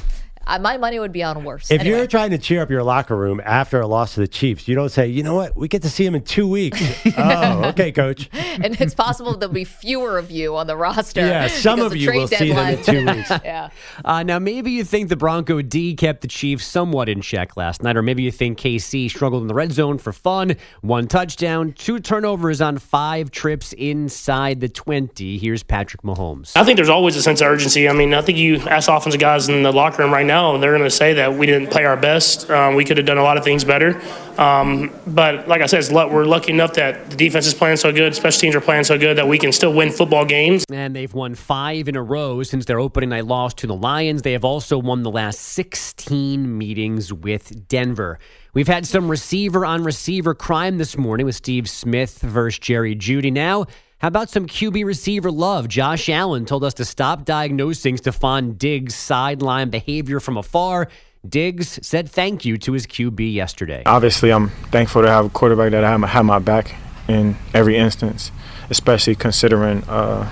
[0.47, 1.69] I, my money would be on worse.
[1.69, 1.97] If anyway.
[1.97, 4.75] you're trying to cheer up your locker room after a loss to the Chiefs, you
[4.75, 6.81] don't say, you know what, we get to see him in two weeks.
[7.17, 8.29] oh, okay, coach.
[8.33, 11.19] and it's possible there'll be fewer of you on the roster.
[11.19, 12.77] Yeah, some of you will deadline.
[12.83, 13.29] see them in two weeks.
[13.43, 13.69] yeah.
[14.05, 17.83] Uh, now, maybe you think the Bronco D kept the Chiefs somewhat in check last
[17.83, 20.55] night, or maybe you think KC struggled in the red zone for fun.
[20.79, 25.37] One touchdown, two turnovers on five trips inside the 20.
[25.37, 26.53] Here's Patrick Mahomes.
[26.55, 27.89] I think there's always a sense of urgency.
[27.89, 30.55] I mean, I think you ask offensive guys in the locker room right now now,
[30.57, 32.47] they're going to say that we didn't play our best.
[32.51, 33.99] Um, we could have done a lot of things better.
[34.37, 38.13] Um, but like I said, we're lucky enough that the defense is playing so good,
[38.13, 40.63] special teams are playing so good that we can still win football games.
[40.71, 44.21] And they've won five in a row since their opening night loss to the Lions.
[44.21, 48.19] They have also won the last 16 meetings with Denver.
[48.53, 53.33] We've had some receiver on receiver crime this morning with Steve Smith versus Jerry Jeudy.
[53.33, 53.65] Now,
[53.99, 55.67] how about some QB receiver love?
[55.67, 60.87] Josh Allen told us to stop diagnosing Stefon Diggs' sideline behavior from afar.
[61.27, 63.81] Diggs said thank you to his QB yesterday.
[63.87, 66.75] Obviously, I'm thankful to have a quarterback that have, have my back
[67.07, 68.31] in every instance,
[68.69, 70.31] especially considering uh,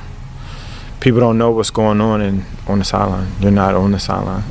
[1.00, 3.32] people don't know what's going on in, on the sideline.
[3.40, 4.44] You're not on the sideline.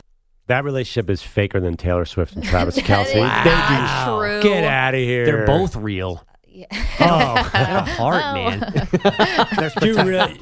[0.49, 3.21] That relationship is faker than Taylor Swift and Travis Kelce.
[3.21, 4.19] Wow.
[4.19, 4.43] True.
[4.43, 5.25] Get out of here.
[5.25, 6.27] They're both real.
[6.55, 6.67] Yeah.
[7.01, 7.43] Oh,
[7.97, 8.35] heart, oh.
[8.35, 8.61] man.
[9.59, 10.39] There's two really.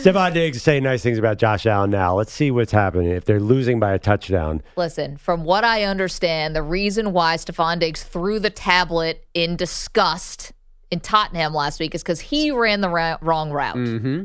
[0.00, 2.14] Stefon Diggs saying nice things about Josh Allen now.
[2.14, 3.10] Let's see what's happening.
[3.10, 4.62] If they're losing by a touchdown.
[4.76, 10.52] Listen, from what I understand, the reason why Stefon Diggs threw the tablet in disgust
[10.90, 13.76] in Tottenham last week is because he ran the ra- wrong route.
[13.76, 14.22] Mm-hmm.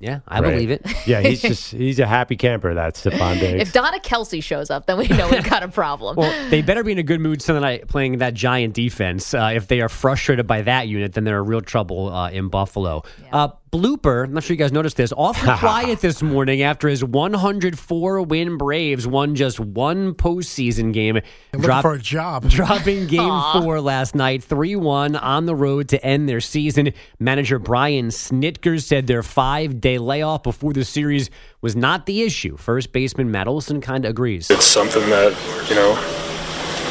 [0.00, 0.52] Yeah, I Right.
[0.52, 0.86] believe it.
[1.06, 2.72] Yeah, he's just he's a happy camper.
[2.72, 3.62] That's Stefon Diggs.
[3.62, 6.14] If Donna Kelce shows up, then we know we've got a problem.
[6.16, 9.34] Well, they better be in a good mood Sunday night playing that giant defense.
[9.34, 12.48] Uh, if they are frustrated by that unit, then they're in real trouble uh, in
[12.48, 13.02] Buffalo.
[13.32, 17.04] Uh, blooper, I'm not sure you guys noticed this, awfully quiet this morning after his
[17.04, 21.20] 104 win Braves won just one postseason game.
[21.52, 22.48] looking for a job.
[22.50, 23.60] Dropping game Aw.
[23.60, 26.92] four last night, 3 1 on the road to end their season.
[27.18, 32.56] Manager Brian Snitker said their five day layoff before the series was not the issue.
[32.56, 34.50] First baseman Matt Olson kind of agrees.
[34.50, 35.32] It's something that
[35.68, 35.90] you know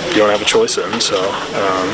[0.10, 1.90] you don't have a choice in, so um,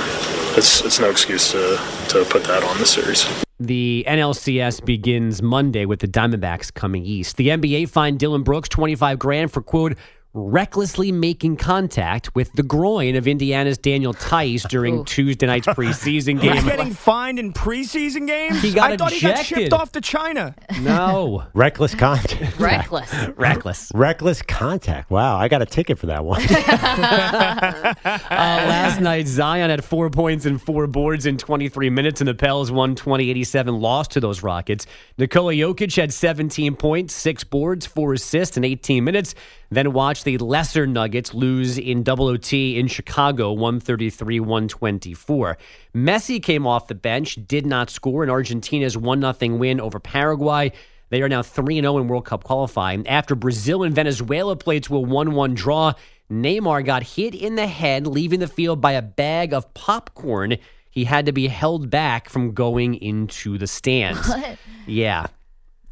[0.58, 1.80] it's it's no excuse to
[2.10, 3.26] to put that on the series.
[3.60, 7.38] The NLCS begins Monday with the Diamondbacks coming east.
[7.38, 9.97] The NBA fined Dillon Brooks 25 grand for quote
[10.36, 16.54] recklessly making contact with the groin of Indiana's Daniel Theis during Tuesday night's preseason He's
[16.54, 16.66] game.
[16.66, 18.62] getting fined in preseason games.
[18.62, 20.56] He got I thought he got shipped off to China.
[20.82, 21.44] No.
[21.54, 22.60] Reckless contact.
[22.60, 23.14] Reckless.
[23.36, 23.92] Reckless.
[23.94, 25.12] Reckless contact.
[25.12, 26.42] Wow, I got a ticket for that one.
[26.44, 27.94] Uh,
[28.32, 32.72] last night, Zion had four points and four boards in 23 minutes, and the Pels
[32.72, 34.88] won 20-87, lost to those Rockets.
[35.18, 39.36] Nikola Jokic had 17 points, six boards, four assists in 18 minutes.
[39.70, 45.55] Then the lesser Nuggets lose in double OT in Chicago, 133-124.
[45.95, 50.71] Messi came off the bench, did not score in Argentina's 1-0 win over Paraguay.
[51.09, 53.07] They are now 3 0 in World Cup qualifying.
[53.07, 55.93] After Brazil and Venezuela played to a 1 1 draw,
[56.32, 60.57] Neymar got hit in the head, leaving the field by a bag of popcorn.
[60.89, 64.28] He had to be held back from going into the stands.
[64.28, 64.57] What?
[64.88, 65.28] Yeah.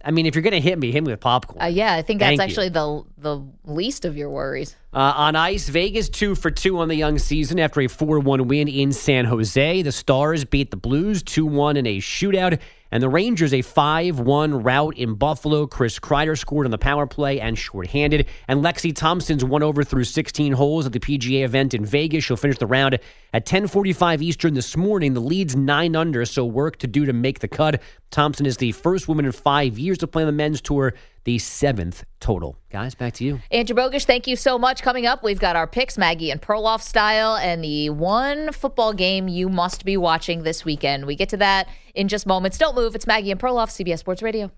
[0.04, 1.62] I mean, if you're going to hit me, hit me with popcorn.
[1.62, 2.43] Uh, yeah, I think that's Thank you.
[2.43, 4.76] actually the the least of your worries.
[4.93, 8.47] Uh, on ice, Vegas two for two on the young season after a 4 1
[8.47, 9.82] win in San Jose.
[9.82, 12.60] The Stars beat the Blues 2 1 in a shootout.
[12.92, 15.66] And the Rangers a 5 1 rout in Buffalo.
[15.66, 18.28] Chris Kreider scored on the power play and shorthanded.
[18.48, 22.26] And Lexi Thompson's won over through 16 holes at the PGA event in Vegas.
[22.26, 23.00] She'll finish the round
[23.34, 25.14] at 10:45 Eastern this morning.
[25.14, 27.82] The lead's nine under, so work to do to make the cut.
[28.10, 31.39] Thompson is the first woman in five years to play on the men's tour, the
[31.39, 32.57] seventh total.
[32.72, 33.39] Guys, back to you.
[33.51, 34.82] Andrew Bogish, thank you so much.
[34.82, 39.28] Coming up, we've got our picks, Maggie and Perloff style, and the one football game
[39.28, 41.05] you must be watching this weekend.
[41.05, 42.57] We get to that in just moments.
[42.57, 42.95] Don't move.
[42.95, 44.51] It's Maggie and Perloff, CBS Sports Radio.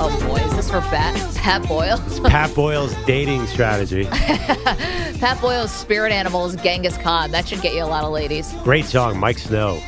[0.00, 1.98] Oh boy, is this for Pat, Pat Boyle?
[2.24, 4.04] Pat Boyle's dating strategy.
[4.10, 7.32] Pat Boyle's spirit animal is Genghis Khan.
[7.32, 8.52] That should get you a lot of ladies.
[8.62, 9.82] Great song, Miike Snow.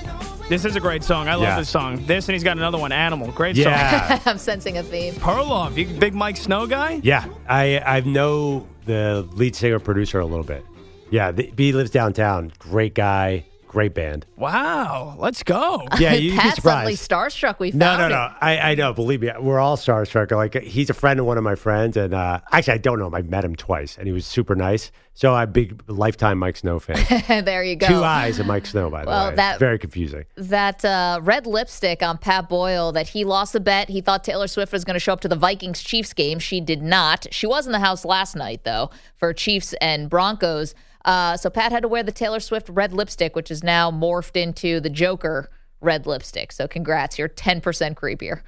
[0.50, 1.28] This is a great song.
[1.28, 1.58] I love Yeah.
[1.60, 2.04] this song.
[2.06, 3.28] This and he's got another one, Animal.
[3.30, 4.08] Great Yeah.
[4.08, 4.20] song.
[4.26, 5.14] I'm sensing a theme.
[5.14, 6.98] Perloff, you big Miike Snow guy?
[7.04, 10.64] Yeah, I I know the lead singer producer a little bit.
[11.08, 12.50] Yeah, the, he lives downtown.
[12.58, 14.26] Great guy, great band.
[14.36, 15.86] Wow, let's go.
[16.00, 17.40] Yeah, you'd be Pat's suddenly surprised.
[17.40, 17.58] starstruck.
[17.60, 18.08] We No, found no, it.
[18.10, 18.34] no.
[18.40, 18.92] I, I know.
[18.92, 20.30] Believe me, we're all starstruck.
[20.32, 23.06] Like he's a friend of one of my friends, and uh, actually, I don't know
[23.06, 23.14] him.
[23.14, 24.90] I met him twice, and he was super nice.
[25.14, 27.44] So I'm a big lifetime Miike Snow fan.
[27.44, 27.86] there you go.
[27.86, 29.34] Two eyes of Miike Snow, by the Well, way.
[29.36, 30.24] that- Very confusing.
[30.36, 33.88] that uh, red lipstick on Pat Boyle that he lost the bet.
[33.90, 36.38] He thought Taylor Swift was going to show up to the Vikings Chiefs game.
[36.38, 37.26] She did not.
[37.30, 40.74] She was in the house last night, though, for Chiefs and Broncos.
[41.04, 44.36] Uh, so Pat had to wear the Taylor Swift red lipstick, which is now morphed
[44.36, 46.52] into the Joker red lipstick.
[46.52, 47.18] So congrats.
[47.18, 47.62] You're 10%
[47.94, 48.42] creepier.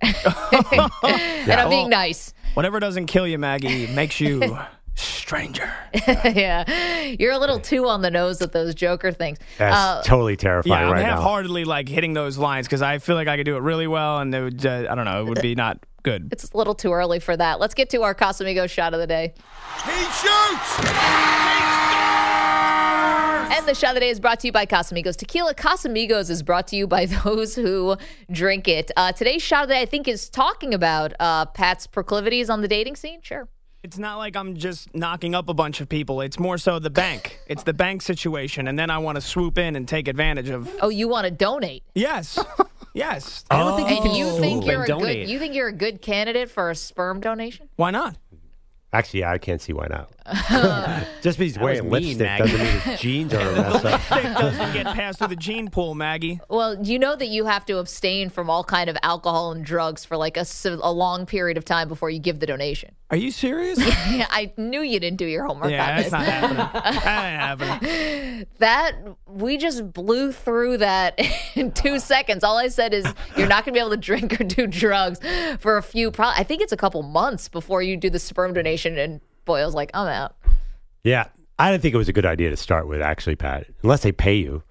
[0.00, 2.32] and I'm being Well, nice.
[2.54, 4.58] Whatever doesn't kill you, Maggie, makes you
[4.94, 5.72] stranger.
[6.24, 7.04] yeah.
[7.18, 9.38] You're a little too on the nose with those Joker things.
[9.58, 11.16] That's Uh, totally terrifying Yeah, I'm right now.
[11.16, 14.18] half-heartedly like hitting those lines because I feel like I could do it really well,
[14.18, 14.64] and it would.
[14.66, 15.20] Uh, I don't know.
[15.22, 16.28] It would be not good.
[16.32, 17.60] it's a little too early for that.
[17.60, 19.34] Let's get to our Casamigos shot of the day.
[19.84, 21.77] He shoots!
[23.58, 25.16] And the shot of the day is brought to you by Casamigos.
[25.16, 27.96] Tequila Casamigos is brought to you by those who
[28.30, 28.92] drink it.
[28.96, 32.62] Uh, today's shot of the day, I think, is talking about uh, Pat's proclivities on
[32.62, 33.18] the dating scene.
[33.20, 33.48] Sure.
[33.82, 36.20] It's not like I'm just knocking up a bunch of people.
[36.20, 37.40] It's more so the bank.
[37.48, 40.72] It's the bank situation, and then I want to swoop in and take advantage of.
[40.80, 41.82] Oh, you want to donate?
[41.96, 42.38] Yes,
[42.94, 43.44] yes.
[43.50, 43.56] Oh.
[43.56, 45.26] I don't think you And can you think you're a donate.
[45.26, 45.32] good?
[45.32, 47.68] You think you're a good candidate for a sperm donation?
[47.74, 48.18] Why not?
[48.92, 50.10] Actually, yeah, I can't see why not.
[51.22, 52.42] Just because he's That was wearing mean, lipstick Maggie.
[52.44, 54.10] doesn't mean his jeans are messed up.
[54.10, 56.40] Lipstick doesn't get passed through the gene pool, Maggie.
[56.48, 60.04] Well, you know that you have to abstain from all kind of alcohol and drugs
[60.04, 62.94] for like a, s- a long period of time before you give the donation.
[63.10, 63.78] Are you serious?
[63.82, 66.12] I knew you didn't do your homework yeah, on that's this.
[66.12, 66.82] not happening.
[66.92, 68.46] That ain't happening.
[68.58, 68.92] that
[69.26, 71.18] we just blew through that
[71.54, 72.44] in two seconds.
[72.44, 73.06] All I said is
[73.36, 75.20] you're not going to be able to drink or do drugs
[75.58, 76.10] for a few.
[76.10, 78.98] Pro- I think it's a couple months before you do the sperm donation.
[78.98, 80.36] And Boyle's like, I'm out.
[81.02, 81.28] Yeah,
[81.58, 83.66] I didn't think it was a good idea to start with, actually, Pat.
[83.82, 84.62] Unless they pay you.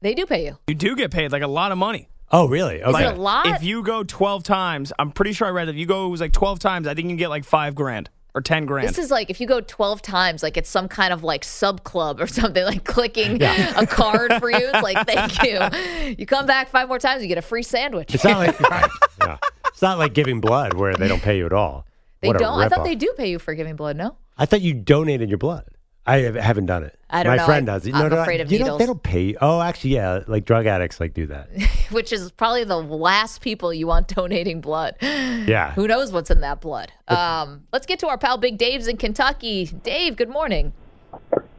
[0.00, 0.58] They do pay you.
[0.66, 2.08] You do get paid like a lot of money.
[2.32, 2.82] Oh, really?
[2.82, 3.04] Okay.
[3.04, 3.46] it a lot?
[3.46, 6.08] If you go 12 times, I'm pretty sure I read that if you go it
[6.08, 8.88] was like 12 times, I think you can get like five grand or 10 grand.
[8.88, 11.84] This is like if you go 12 times, like it's some kind of like sub
[11.84, 14.70] club or something, like clicking a card for you.
[14.72, 16.14] It's like, thank you.
[16.18, 18.14] You come back five more times, you get a free sandwich.
[18.14, 19.36] It's not like right, yeah.
[19.68, 21.86] it's not like giving blood where they don't pay you at all.
[22.22, 22.58] they What don't.
[22.58, 24.16] I thought they do pay you for giving blood, no?
[24.38, 25.64] I thought you donated your blood.
[26.04, 26.98] I have- haven't done it.
[27.10, 27.44] I don't My know.
[27.46, 27.86] friend I- does.
[27.86, 27.94] it.
[27.94, 29.36] I'm no, afraid no, of you don't- They don't pay.
[29.40, 30.20] Oh, actually, yeah.
[30.26, 31.48] Like drug addicts, like do that.
[31.92, 34.96] Which is probably the last people you want donating blood.
[35.00, 35.72] Yeah.
[35.74, 36.90] Who knows what's in that blood?
[37.06, 39.66] Um, let's get to our pal Big Dave's in Kentucky.
[39.66, 40.72] Dave, good morning.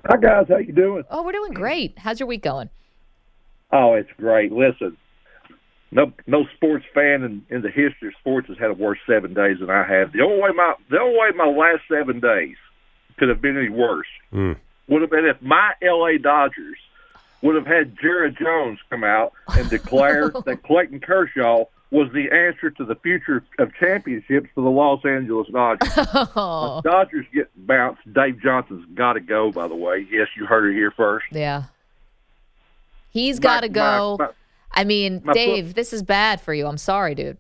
[0.05, 1.03] Hi guys, how you doing?
[1.09, 1.97] Oh, we're doing great.
[1.99, 2.69] How's your week going?
[3.71, 4.51] Oh, it's great.
[4.51, 4.97] Listen,
[5.93, 9.33] no no sports fan in, in the history of sports has had a worse seven
[9.33, 10.11] days than I have.
[10.11, 12.55] The only way my the only way my last seven days
[13.17, 14.57] could have been any worse Mm.
[14.87, 16.77] would have been if my LA Dodgers
[17.43, 22.71] would have had Jerry Jones come out and declare that Clayton Kershaw was the answer
[22.71, 25.93] to the future of championships for the Los Angeles Dodgers.
[26.35, 28.01] Oh, The Dodgers get bounced.
[28.11, 29.51] Dave Johnson's got to go.
[29.51, 31.25] By the way, yes, you heard it here first.
[31.31, 31.65] yeah.
[33.11, 34.17] he's got to my- go.
[34.19, 34.29] my-
[34.74, 36.67] I mean, my foot- Dave, this is bad for you.
[36.67, 37.38] I'm sorry, dude.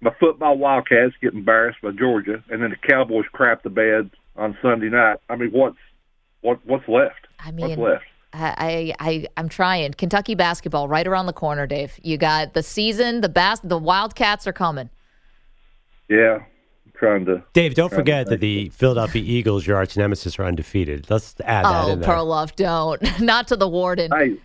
[0.00, 4.56] my football Wildcats get embarrassed by Georgia, and then the Cowboys crap the bed on
[4.62, 5.18] Sunday night.
[5.28, 5.76] I mean, what's
[6.40, 7.26] what what's left?
[7.40, 8.04] I mean, what's left?
[8.32, 9.92] I, I, I I'm trying.
[9.92, 11.98] Kentucky basketball right around the corner, Dave.
[12.02, 13.20] You got the season.
[13.22, 14.90] The bas- The Wildcats are coming.
[16.08, 16.38] Yeah,
[16.86, 17.42] I'm trying to.
[17.52, 21.10] Dave, don't trying to forget that the Philadelphia Eagles, your arch nemesis, are undefeated.
[21.10, 22.08] Let's add that oh, in there.
[22.08, 23.20] Perloff, don't.
[23.20, 24.10] Not to the warden.
[24.12, 24.36] Hey,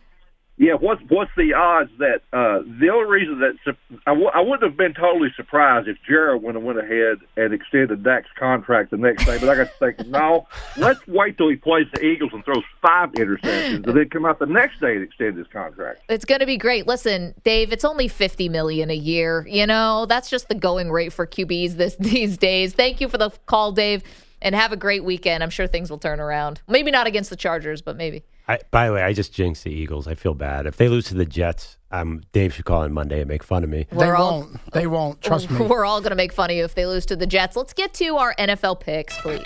[0.63, 3.75] yeah, what's what's the odds that uh, the only reason that
[4.07, 7.53] I w- I wouldn't have been totally surprised if Jared would have went ahead and
[7.53, 10.47] extended Dak's contract the next day, but I got to think, no,
[10.77, 14.39] let's wait till he plays the Eagles and throws five interceptions, and then come out
[14.39, 15.99] the next day and extend his contract.
[16.07, 16.87] It's going to be great.
[16.87, 19.45] Listen, Dave, it's only 50 million a year.
[19.49, 22.73] You know, that's just the going rate for QBs this these days.
[22.73, 24.01] Thank you for the call, Dave,
[24.41, 25.43] and have a great weekend.
[25.43, 26.61] I'm sure things will turn around.
[26.69, 28.23] Maybe not against the Chargers, but maybe.
[28.47, 30.07] I, by the way, I just jinxed the Eagles.
[30.07, 30.65] I feel bad.
[30.65, 33.63] If they lose to the Jets, um, Dave should call in Monday and make fun
[33.63, 33.87] of me.
[33.89, 34.71] They We're all- won't.
[34.73, 35.21] They won't.
[35.21, 35.65] Trust me.
[35.67, 37.55] We're all going to make fun of you if they lose to the Jets.
[37.55, 39.43] Let's get to our NFL picks, please.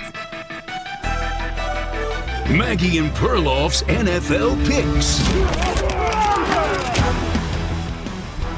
[2.49, 5.76] Maggie and Perloff's NFL picks.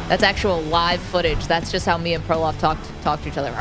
[0.10, 1.46] That's actual live footage.
[1.46, 3.54] That's just how me and Perloff talked talked to each other.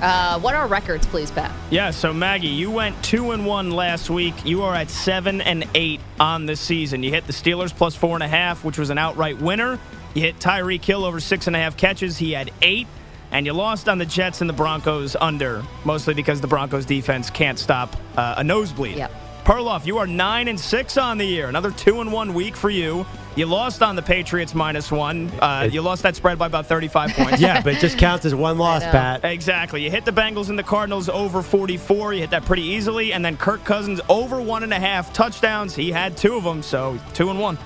[0.00, 1.54] Uh, what are records, please, Pat?
[1.70, 4.34] Yeah, so Maggie, you went two and one last week.
[4.46, 7.02] You are at seven and eight on the season.
[7.02, 9.78] You hit the Steelers plus four and a half, which was an outright winner.
[10.14, 12.16] You hit Tyreek Hill over six and a half catches.
[12.16, 12.86] He had eight.
[13.30, 17.28] And you lost on the Jets and the Broncos under, mostly because the Broncos defense
[17.28, 18.96] can't stop uh, a nosebleed.
[18.96, 19.10] Yep.
[19.44, 21.48] Perloff, you are nine and six on the year.
[21.48, 23.04] Another two and one week for you.
[23.34, 25.30] You lost on the Patriots minus one.
[25.40, 27.40] Uh, you lost that spread by about 35 points.
[27.40, 29.24] yeah, but it just counts as one loss, Pat.
[29.24, 29.82] Exactly.
[29.82, 32.12] You hit the Bengals and the Cardinals over 44.
[32.12, 33.14] You hit that pretty easily.
[33.14, 35.74] And then Kirk Cousins over one and a half touchdowns.
[35.74, 37.56] He had two of them, so two and one.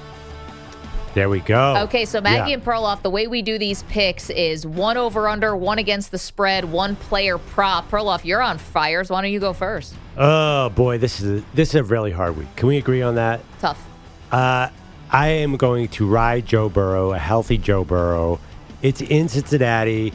[1.14, 1.78] There we go.
[1.84, 2.54] Okay, so Maggie Yeah.
[2.58, 6.18] and Perloff, the way we do these picks is one over under, one against the
[6.18, 7.90] spread, one player prop.
[7.90, 9.08] Perloff, you're on fires.
[9.10, 9.94] Why don't you go first?
[10.18, 12.54] Oh boy, this is a, this is a really hard week.
[12.54, 13.40] Can we agree on that?
[13.60, 13.82] Tough.
[14.30, 14.68] Uh,
[15.10, 18.40] I am going to ride Joe Burrow, a healthy Joe Burrow.
[18.82, 20.12] It's in Cincinnati.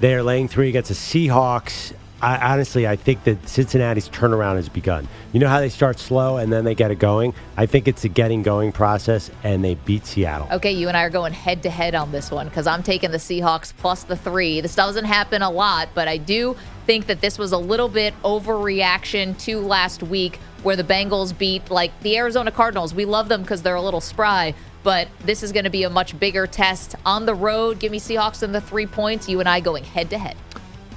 [0.00, 1.94] They're laying three against the Seahawks.
[2.20, 5.08] I, honestly, I think that Cincinnati's turnaround has begun.
[5.32, 7.34] You know how they start slow and then they get it going?
[7.56, 10.48] I think it's a getting going process, and they beat Seattle.
[10.52, 13.10] Okay, you and I are going head to head on this one because I'm taking
[13.10, 14.60] the Seahawks plus the three.
[14.60, 18.14] This doesn't happen a lot, but I do think that this was a little bit
[18.22, 22.94] overreaction to last week where the Bengals beat like the Arizona Cardinals.
[22.94, 25.90] We love them because they're a little spry, but this is going to be a
[25.90, 27.78] much bigger test on the road.
[27.78, 29.28] Give me Seahawks and the three points.
[29.28, 30.36] You and I going head to head.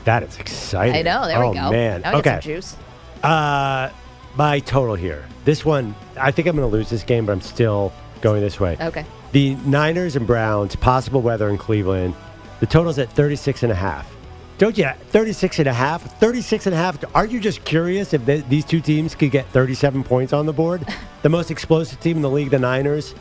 [0.05, 0.95] That is exciting.
[0.95, 1.28] I know.
[1.28, 1.70] There oh, we go.
[1.70, 2.01] man.
[2.01, 2.39] Now okay.
[2.41, 2.78] juice.
[3.24, 3.89] Uh,
[4.36, 5.26] my total here.
[5.43, 7.91] This one, I think I'm going to lose this game, but I'm still
[8.22, 8.78] going this way.
[8.80, 9.05] Okay.
[9.34, 12.15] The Niners and Browns, possible weather in Cleveland.
[12.59, 14.16] The total's at 36 and a half.
[14.58, 14.89] Don't you?
[15.10, 16.20] 36 and a half?
[16.20, 17.03] 36 and a half.
[17.16, 20.53] Are you just curious if th- these two teams could get 37 points on the
[20.53, 20.84] board?
[21.22, 23.14] the most explosive team in the league, the Niners.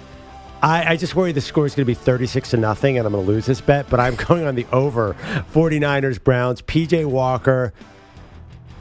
[0.63, 3.13] I, I just worry the score is going to be 36 to nothing, and I'm
[3.13, 5.15] going to lose this bet, but I'm going on the over
[5.53, 6.63] 49ers Browns.
[6.63, 7.75] PJ Walker,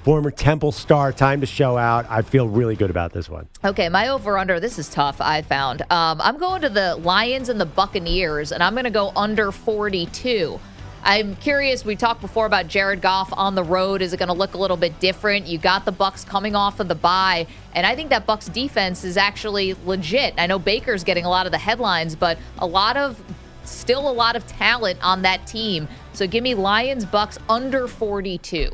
[0.04, 2.06] former Temple star, time to show out.
[2.10, 3.50] I feel really good about this one.
[3.66, 4.62] Okay, my over under.
[4.62, 5.20] This is tough.
[5.20, 5.82] I found.
[5.92, 9.52] Um, I'm going to the Lions and the Buccaneers, and I'm going to go under
[9.52, 10.58] 42.
[11.06, 11.86] I'm curious.
[11.86, 14.02] We talked before about Jared Goff on the road.
[14.02, 15.46] Is it going to look a little bit different?
[15.46, 17.46] You got the Bucs coming off of the bye,
[17.76, 20.34] and I think that Bucs defense is actually legit.
[20.40, 23.24] I know Baker's getting a lot of the headlines, but a lot of
[23.66, 25.88] still a lot of talent on that team.
[26.14, 28.72] So give me Lions Bucs under 42.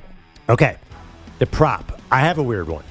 [0.47, 0.77] Okay.
[1.39, 2.01] The prop.
[2.11, 2.83] I have a weird one.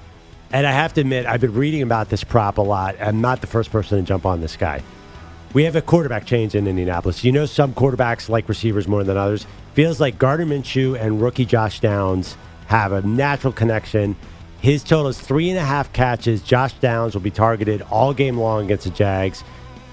[0.52, 2.96] And I have to admit, I've been reading about this prop a lot.
[3.00, 4.82] I'm not the first person to jump on this guy.
[5.52, 7.24] We have a quarterback change in Indianapolis.
[7.24, 9.46] You know, some quarterbacks like receivers more than others.
[9.74, 12.36] Feels like Gardner Minshew and rookie Josh Downs
[12.66, 14.14] have a natural connection.
[14.60, 16.40] His total is three and a half catches.
[16.42, 19.42] Josh Downs will be targeted all game long against the Jags.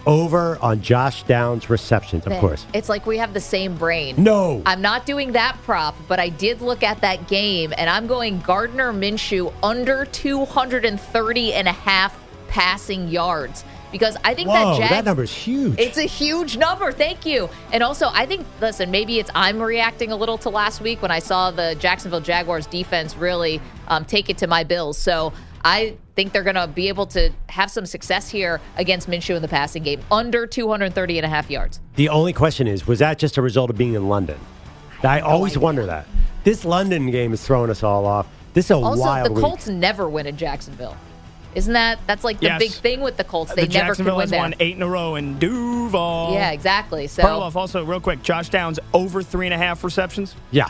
[0.05, 2.67] Over on Josh Downs receptions, of course.
[2.75, 4.15] It's like we have the same brain.
[4.23, 4.61] No.
[4.65, 8.39] I'm not doing that prop, but I did look at that game and I'm going
[8.41, 12.15] Gardner Minshew under 230 and a half
[12.47, 15.79] passing yards because I think Whoa, that Jag- that number is huge.
[15.79, 16.91] It's a huge number.
[16.91, 17.49] Thank you.
[17.71, 21.11] And also, I think, listen, maybe it's I'm reacting a little to last week when
[21.11, 24.97] I saw the Jacksonville Jaguars defense really um, take it to my Bills.
[24.97, 25.33] So
[25.63, 29.41] I think they're going to be able to have some success here against Minshew in
[29.41, 31.79] the passing game, under 230 and a half yards.
[31.95, 34.39] The only question is, was that just a result of being in London?
[35.03, 36.07] I always wonder that.
[36.43, 38.27] This London game is throwing us all off.
[38.53, 39.43] This is a Also, wild the week.
[39.43, 40.97] Colts never win in Jacksonville.
[41.57, 42.59] Isn't that that's like the Yes.
[42.59, 43.51] big thing with the Colts?
[43.55, 44.39] They the never can Jacksonville win has there.
[44.39, 46.33] won eight in a row in Duval.
[46.33, 47.07] Yeah, exactly.
[47.07, 50.35] So Perloff also, real quick, Josh Downs over three and a half receptions.
[50.51, 50.69] Yeah.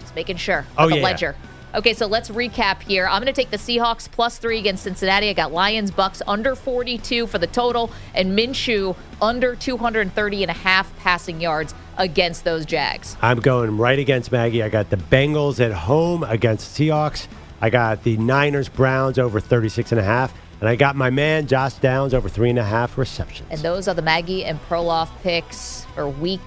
[0.00, 0.64] just making sure.
[0.78, 1.02] Oh, the yeah.
[1.02, 1.34] ledger.
[1.74, 3.08] Okay, so let's recap here.
[3.08, 5.28] I'm going to take the Seahawks plus three against Cincinnati.
[5.28, 10.54] I got Lions, Bucs under 42 for the total, and Minshew under 230 and a
[10.54, 13.16] half passing yards against those Jags.
[13.20, 14.62] I'm going right against Maggie.
[14.62, 17.26] I got the Bengals at home against Seahawks.
[17.64, 20.34] I got the Niners Browns over 36 and a half.
[20.60, 23.48] And I got my man Josh Downs over three and a half receptions.
[23.50, 26.42] And those are the Maggie and Perloff picks for week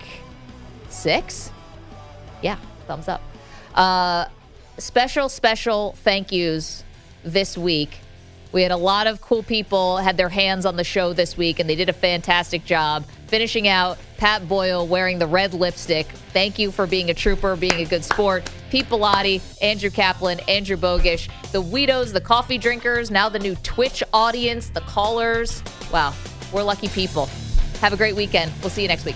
[0.89, 1.51] six.
[2.43, 3.23] Yeah, thumbs up.
[3.73, 4.25] Uh,
[4.77, 6.83] special, special thank yous
[7.23, 7.97] this week.
[8.51, 11.59] We had a lot of cool people had their hands on the show this week,
[11.59, 13.05] and they did a fantastic job.
[13.27, 16.07] Finishing out, Pat Boyle wearing the red lipstick.
[16.33, 18.49] Thank you for being a trooper, being a good sport.
[18.69, 24.03] Pete Bellotti, Andrew Kaplan, Andrew Bogish, the Weedos, the coffee drinkers, now the new Twitch
[24.13, 25.63] audience, the callers.
[25.91, 26.13] Wow,
[26.51, 27.29] we're lucky people.
[27.81, 28.51] Have a great weekend.
[28.61, 29.15] We'll see you next week.